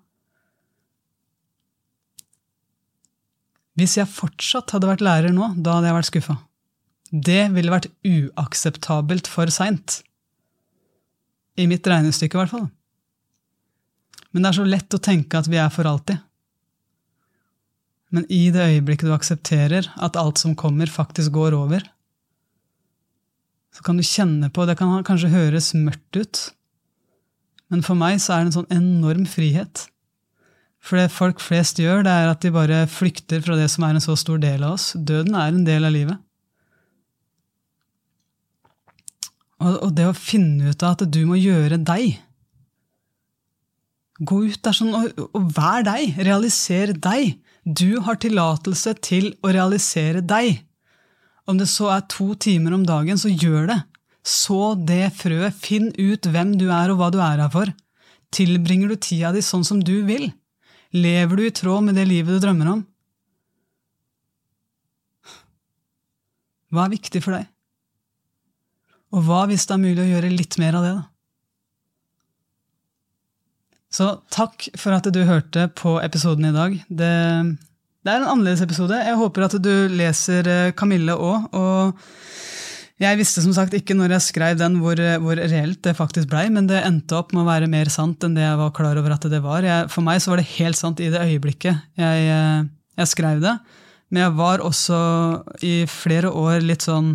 Hvis 3.78 3.94
jeg 3.94 4.10
fortsatt 4.10 4.72
hadde 4.74 4.88
vært 4.90 5.04
lærer 5.06 5.30
nå, 5.30 5.52
da 5.62 5.76
hadde 5.76 5.86
jeg 5.86 5.94
vært 5.94 6.08
skuffa. 6.08 6.34
Det 7.12 7.42
ville 7.54 7.70
vært 7.70 7.86
uakseptabelt 8.02 9.30
for 9.30 9.52
seint. 9.54 10.00
I 11.58 11.66
mitt 11.70 11.86
regnestykke, 11.86 12.36
i 12.36 12.40
hvert 12.42 12.54
fall. 12.54 12.68
Men 14.30 14.44
det 14.44 14.50
er 14.50 14.58
så 14.60 14.66
lett 14.68 14.94
å 14.94 15.02
tenke 15.02 15.40
at 15.40 15.48
vi 15.50 15.58
er 15.60 15.70
for 15.74 15.88
alltid. 15.88 16.20
Men 18.14 18.24
i 18.32 18.48
det 18.54 18.64
øyeblikket 18.64 19.08
du 19.08 19.14
aksepterer 19.16 19.88
at 20.00 20.16
alt 20.16 20.40
som 20.40 20.56
kommer, 20.56 20.88
faktisk 20.88 21.34
går 21.34 21.56
over, 21.56 21.82
så 23.74 23.84
kan 23.84 23.98
du 23.98 24.02
kjenne 24.02 24.48
på 24.50 24.64
Det 24.66 24.78
kan 24.78 25.04
kanskje 25.06 25.30
høres 25.30 25.74
mørkt 25.76 26.16
ut, 26.16 26.38
men 27.68 27.84
for 27.84 27.98
meg 28.00 28.16
så 28.22 28.34
er 28.34 28.40
det 28.40 28.48
en 28.48 28.56
sånn 28.62 28.72
enorm 28.74 29.26
frihet. 29.28 29.84
For 30.80 30.96
det 30.96 31.12
folk 31.12 31.42
flest 31.42 31.80
gjør, 31.82 32.04
det 32.06 32.14
er 32.14 32.30
at 32.30 32.40
de 32.44 32.54
bare 32.54 32.86
flykter 32.88 33.42
fra 33.44 33.58
det 33.58 33.68
som 33.72 33.84
er 33.84 33.98
en 33.98 34.04
så 34.04 34.16
stor 34.16 34.40
del 34.40 34.64
av 34.64 34.78
oss. 34.78 34.92
Døden 34.96 35.36
er 35.36 35.52
en 35.52 35.66
del 35.66 35.84
av 35.84 35.92
livet. 35.92 36.22
Og, 39.58 39.90
det 39.94 40.06
å 40.06 40.14
finne 40.14 40.70
ut 40.70 40.82
av 40.86 40.94
at 40.94 41.08
du 41.10 41.24
må 41.26 41.38
gjøre 41.38 41.80
deg 41.82 42.18
Gå 44.18 44.40
ut 44.50 44.62
der 44.66 44.74
sånn 44.74 44.94
og, 44.98 45.20
og 45.30 45.44
vær 45.54 45.84
deg. 45.86 46.16
Realiser 46.26 46.90
deg. 46.90 47.36
Du 47.62 48.00
har 48.02 48.18
tillatelse 48.18 48.96
til 48.98 49.28
å 49.46 49.52
realisere 49.54 50.24
deg. 50.26 50.64
Om 51.46 51.60
det 51.60 51.68
så 51.70 51.92
er 51.94 52.08
to 52.10 52.32
timer 52.34 52.74
om 52.74 52.82
dagen, 52.82 53.20
så 53.20 53.30
gjør 53.30 53.68
det. 53.70 53.76
Så 54.26 54.74
det 54.88 55.12
frøet. 55.20 55.54
Finn 55.54 55.92
ut 55.94 56.26
hvem 56.26 56.56
du 56.58 56.66
er 56.66 56.90
og 56.90 56.98
hva 56.98 57.12
du 57.14 57.20
er 57.22 57.44
her 57.44 57.52
for. 57.52 57.70
Tilbringer 58.34 58.90
du 58.90 58.98
tida 58.98 59.30
di 59.32 59.44
sånn 59.44 59.62
som 59.64 59.78
du 59.78 60.00
vil? 60.08 60.26
Lever 60.98 61.38
du 61.38 61.46
i 61.46 61.54
tråd 61.54 61.86
med 61.86 61.94
det 62.00 62.08
livet 62.10 62.34
du 62.34 62.42
drømmer 62.42 62.72
om? 62.74 62.82
Hva 66.74 66.88
er 66.88 66.96
viktig 66.98 67.22
for 67.22 67.38
deg? 67.38 67.46
Og 69.14 69.24
hva 69.24 69.44
hvis 69.48 69.64
det 69.68 69.76
er 69.76 69.84
mulig 69.84 70.02
å 70.04 70.10
gjøre 70.10 70.34
litt 70.34 70.58
mer 70.60 70.76
av 70.78 70.84
det, 70.84 70.96
da? 70.98 71.06
Så 73.88 74.10
takk 74.28 74.66
for 74.76 74.92
at 74.92 75.08
du 75.08 75.22
hørte 75.24 75.70
på 75.72 75.96
episoden 76.04 76.50
i 76.50 76.52
dag. 76.52 76.74
Det, 76.88 77.12
det 78.04 78.12
er 78.12 78.20
en 78.20 78.32
annerledes 78.34 78.60
episode. 78.66 78.98
Jeg 79.00 79.16
håper 79.16 79.46
at 79.46 79.56
du 79.64 79.72
leser 79.88 80.50
eh, 80.52 80.74
Kamille 80.76 81.16
òg. 81.16 81.46
Og 81.56 82.02
jeg 83.00 83.16
visste 83.20 83.40
som 83.40 83.54
sagt 83.56 83.76
ikke 83.78 83.96
når 83.96 84.16
jeg 84.16 84.26
skrev 84.26 84.58
den 84.60 84.76
hvor, 84.82 85.00
hvor 85.22 85.40
reelt 85.40 85.80
det 85.86 85.96
faktisk 85.96 86.28
blei, 86.28 86.48
men 86.52 86.68
det 86.68 86.82
endte 86.82 87.16
opp 87.16 87.32
med 87.32 87.44
å 87.44 87.48
være 87.48 87.70
mer 87.70 87.88
sant 87.94 88.26
enn 88.26 88.36
det 88.36 88.44
jeg 88.44 88.60
var 88.60 88.74
klar 88.76 89.00
over 89.00 89.14
at 89.16 89.24
det 89.32 89.40
var. 89.44 89.64
Jeg, 89.64 89.88
for 89.94 90.04
meg 90.04 90.20
så 90.20 90.34
var 90.34 90.42
det 90.42 90.50
helt 90.58 90.78
sant 90.78 91.00
i 91.00 91.08
det 91.14 91.24
øyeblikket 91.24 91.78
jeg, 91.96 92.28
eh, 92.34 92.68
jeg 92.98 93.12
skrev 93.14 93.40
det. 93.40 93.56
Men 94.12 94.26
jeg 94.26 94.36
var 94.36 94.64
også 94.64 95.00
i 95.64 95.74
flere 95.88 96.32
år 96.32 96.60
litt 96.64 96.84
sånn 96.84 97.14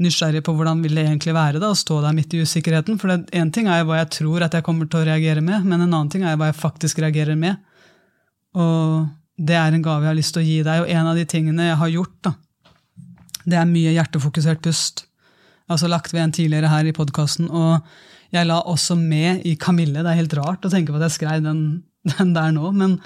nysgjerrig 0.00 0.42
på 0.46 0.54
hvordan 0.56 0.80
vil 0.84 0.96
det 0.96 1.04
egentlig 1.06 1.34
være 1.36 1.60
da, 1.60 1.70
å 1.72 1.78
stå 1.78 2.00
der 2.04 2.16
midt 2.16 2.34
i 2.34 2.42
usikkerheten. 2.42 2.98
For 3.00 3.12
én 3.36 3.52
ting 3.54 3.68
er 3.68 3.84
hva 3.88 4.00
jeg 4.00 4.10
tror 4.16 4.46
at 4.46 4.56
jeg 4.56 4.64
kommer 4.66 4.88
til 4.88 5.02
å 5.02 5.08
reagere 5.08 5.44
med, 5.44 5.66
men 5.66 5.80
en 5.80 5.88
annen 5.88 6.12
ting 6.12 6.24
er 6.24 6.38
hva 6.40 6.50
jeg 6.50 6.60
faktisk 6.60 7.02
reagerer 7.04 7.38
med. 7.38 7.60
Og 8.56 9.08
det 9.40 9.56
er 9.56 9.72
en 9.72 9.84
gave 9.84 10.04
jeg 10.04 10.12
har 10.12 10.18
lyst 10.18 10.34
til 10.36 10.42
å 10.42 10.48
gi 10.48 10.58
deg. 10.66 10.84
Og 10.84 10.92
en 10.92 11.10
av 11.12 11.18
de 11.18 11.26
tingene 11.28 11.68
jeg 11.70 11.80
har 11.82 11.92
gjort, 11.94 12.16
da, 12.26 12.34
det 13.44 13.60
er 13.60 13.68
mye 13.70 13.94
hjertefokusert 13.96 14.62
pust. 14.64 15.04
Jeg 15.04 15.72
har 15.72 15.78
også 15.78 15.92
lagt 15.92 16.14
ved 16.14 16.24
en 16.24 16.34
tidligere 16.34 16.72
her 16.72 16.88
i 16.88 16.96
podkasten. 16.96 17.48
Og 17.48 18.34
jeg 18.34 18.48
la 18.48 18.60
også 18.68 18.96
med 18.98 19.46
i 19.48 19.56
Kamille. 19.60 20.02
Det 20.02 20.12
er 20.12 20.20
helt 20.22 20.36
rart 20.38 20.66
å 20.66 20.72
tenke 20.72 20.92
på 20.92 21.00
at 21.00 21.08
jeg 21.08 21.18
skrev 21.18 21.44
den, 21.44 21.62
den 22.16 22.34
der 22.36 22.52
nå. 22.56 22.72
Men 22.76 22.98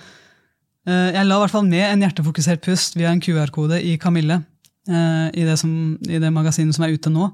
uh, 0.89 1.11
jeg 1.11 1.27
la 1.27 1.39
i 1.39 1.45
hvert 1.45 1.55
fall 1.55 1.69
med 1.69 1.87
en 1.87 2.07
hjertefokusert 2.07 2.65
pust 2.65 2.99
via 2.99 3.13
en 3.13 3.23
QR-kode 3.25 3.83
i 3.85 3.97
Kamille. 4.01 4.43
Eh, 4.89 5.29
i 5.41 5.45
det, 5.47 5.57
som, 5.57 5.71
i 6.05 6.19
det, 6.21 6.33
magasinet 6.33 6.77
som 6.77 6.85
er 6.85 6.97
ute 6.97 7.13
nå. 7.13 7.31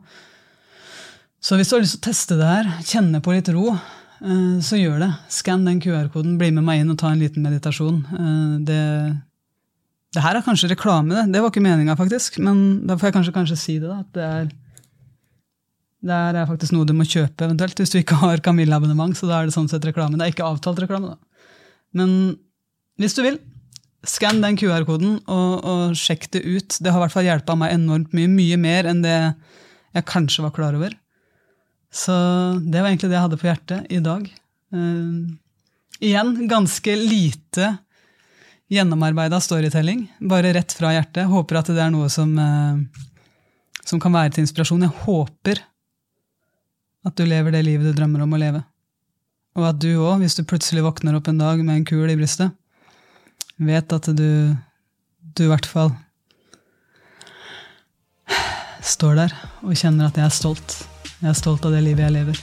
Så 1.42 1.56
hvis 1.56 1.70
du 1.70 1.76
har 1.76 1.82
lyst 1.82 1.96
til 1.96 2.02
å 2.02 2.06
teste 2.10 2.36
det 2.38 2.46
her, 2.46 2.68
kjenne 2.86 3.22
på 3.24 3.34
litt 3.34 3.48
ro, 3.50 3.72
eh, 3.74 4.60
så 4.62 4.78
gjør 4.78 5.00
det. 5.02 5.10
Skann 5.32 5.66
den 5.66 5.80
QR-koden, 5.82 6.38
bli 6.38 6.52
med 6.54 6.66
meg 6.66 6.82
inn 6.82 6.92
og 6.92 7.00
ta 7.00 7.10
en 7.10 7.22
liten 7.22 7.42
meditasjon. 7.42 8.04
Eh, 8.06 8.54
det, 8.68 8.80
det 10.14 10.24
her 10.24 10.38
er 10.38 10.46
kanskje 10.46 10.70
reklame, 10.74 11.16
det. 11.16 11.26
Det 11.34 11.42
var 11.42 11.50
ikke 11.50 11.64
meninga, 11.64 11.98
faktisk. 11.98 12.38
Men 12.44 12.86
da 12.86 12.98
får 13.00 13.10
jeg 13.10 13.18
kanskje, 13.18 13.36
kanskje 13.40 13.62
si 13.64 13.78
det. 13.80 13.88
da, 13.90 14.02
at 14.04 14.14
det 14.14 14.26
er 14.30 14.50
det 16.00 16.16
er 16.16 16.46
faktisk 16.48 16.72
noe 16.72 16.86
du 16.88 16.94
må 16.96 17.04
kjøpe 17.04 17.44
eventuelt 17.44 17.76
hvis 17.76 17.90
du 17.92 17.98
ikke 18.00 18.16
har 18.22 18.40
Camilla-abonnement. 18.40 19.12
så 19.12 19.26
da 19.28 19.40
er 19.40 19.50
Det 19.50 19.52
sånn 19.52 19.68
sett 19.68 19.84
reklame. 19.84 20.16
Det 20.16 20.24
er 20.24 20.32
ikke 20.32 20.46
avtalt 20.48 20.80
reklame. 20.80 21.12
da. 21.12 21.18
Men 21.92 22.38
hvis 22.96 23.12
du 23.18 23.20
vil, 23.26 23.36
Skann 24.06 24.40
den 24.40 24.56
QR-koden 24.56 25.18
og, 25.28 25.52
og, 25.60 25.96
sjekk 25.98 26.30
det 26.32 26.40
ut. 26.46 26.78
Det 26.80 26.88
har 26.88 27.00
i 27.00 27.04
hvert 27.04 27.14
fall 27.14 27.26
hjelpa 27.26 27.56
meg 27.58 27.74
enormt 27.74 28.14
mye. 28.16 28.30
Mye 28.32 28.56
mer 28.60 28.88
enn 28.88 29.02
det 29.04 29.16
jeg 29.92 30.06
kanskje 30.08 30.44
var 30.46 30.54
klar 30.56 30.78
over. 30.78 30.94
Så 31.92 32.14
det 32.62 32.80
var 32.80 32.88
egentlig 32.88 33.10
det 33.10 33.18
jeg 33.18 33.26
hadde 33.26 33.38
på 33.40 33.48
hjertet 33.50 33.92
i 33.92 34.00
dag. 34.04 34.26
Uh, 34.72 35.36
igjen 36.00 36.32
ganske 36.48 36.94
lite 36.96 37.74
gjennomarbeida 38.70 39.40
storytelling. 39.42 40.06
Bare 40.30 40.54
rett 40.56 40.72
fra 40.76 40.94
hjertet. 40.94 41.28
Håper 41.28 41.60
at 41.60 41.72
det 41.74 41.82
er 41.82 41.92
noe 41.92 42.08
som, 42.12 42.32
uh, 42.38 42.80
som 43.84 44.00
kan 44.00 44.14
være 44.16 44.36
til 44.36 44.46
inspirasjon. 44.46 44.86
Jeg 44.86 45.04
håper 45.04 45.60
at 47.04 47.16
du 47.16 47.26
lever 47.28 47.52
det 47.52 47.66
livet 47.66 47.90
du 47.90 47.96
drømmer 47.96 48.24
om 48.24 48.36
å 48.36 48.40
leve. 48.40 48.64
Og 49.58 49.66
at 49.66 49.80
du 49.82 49.90
òg, 49.98 50.22
hvis 50.22 50.38
du 50.38 50.46
plutselig 50.46 50.86
våkner 50.86 51.16
opp 51.18 51.28
en 51.28 51.40
dag 51.40 51.60
med 51.60 51.80
en 51.80 51.86
kul 51.88 52.08
i 52.08 52.16
brystet, 52.16 52.54
vet 53.61 53.92
at 53.92 54.09
du, 54.16 54.57
du 55.37 55.44
i 55.44 55.51
hvert 55.51 55.68
fall 55.68 55.92
står 58.81 59.18
der 59.18 59.35
og 59.61 59.77
kjenner 59.77 60.09
at 60.09 60.18
jeg 60.18 60.27
er 60.27 60.35
stolt. 60.35 60.77
Jeg 61.20 61.31
er 61.33 61.38
stolt 61.38 61.64
av 61.68 61.75
det 61.77 61.83
livet 61.85 62.07
jeg 62.07 62.16
lever. 62.16 62.42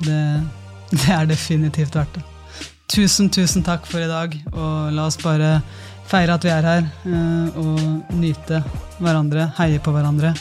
Det, 0.00 0.20
det 0.94 1.06
er 1.12 1.28
definitivt 1.28 1.96
verdt 1.98 2.18
det. 2.18 2.26
Tusen, 2.90 3.28
tusen 3.30 3.62
takk 3.62 3.84
for 3.86 4.02
i 4.02 4.10
dag, 4.10 4.34
og 4.50 4.90
la 4.96 5.06
oss 5.06 5.20
bare 5.20 5.60
feire 6.10 6.34
at 6.34 6.46
vi 6.46 6.50
er 6.50 6.66
her, 6.66 6.88
eh, 7.06 7.60
og 7.60 8.16
nyte 8.18 8.64
hverandre, 8.98 9.52
heie 9.60 9.78
på 9.78 9.94
hverandre. 9.94 10.34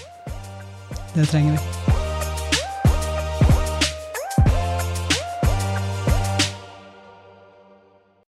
Det 1.13 1.29
trenger 1.29 1.59
vi. 1.59 2.08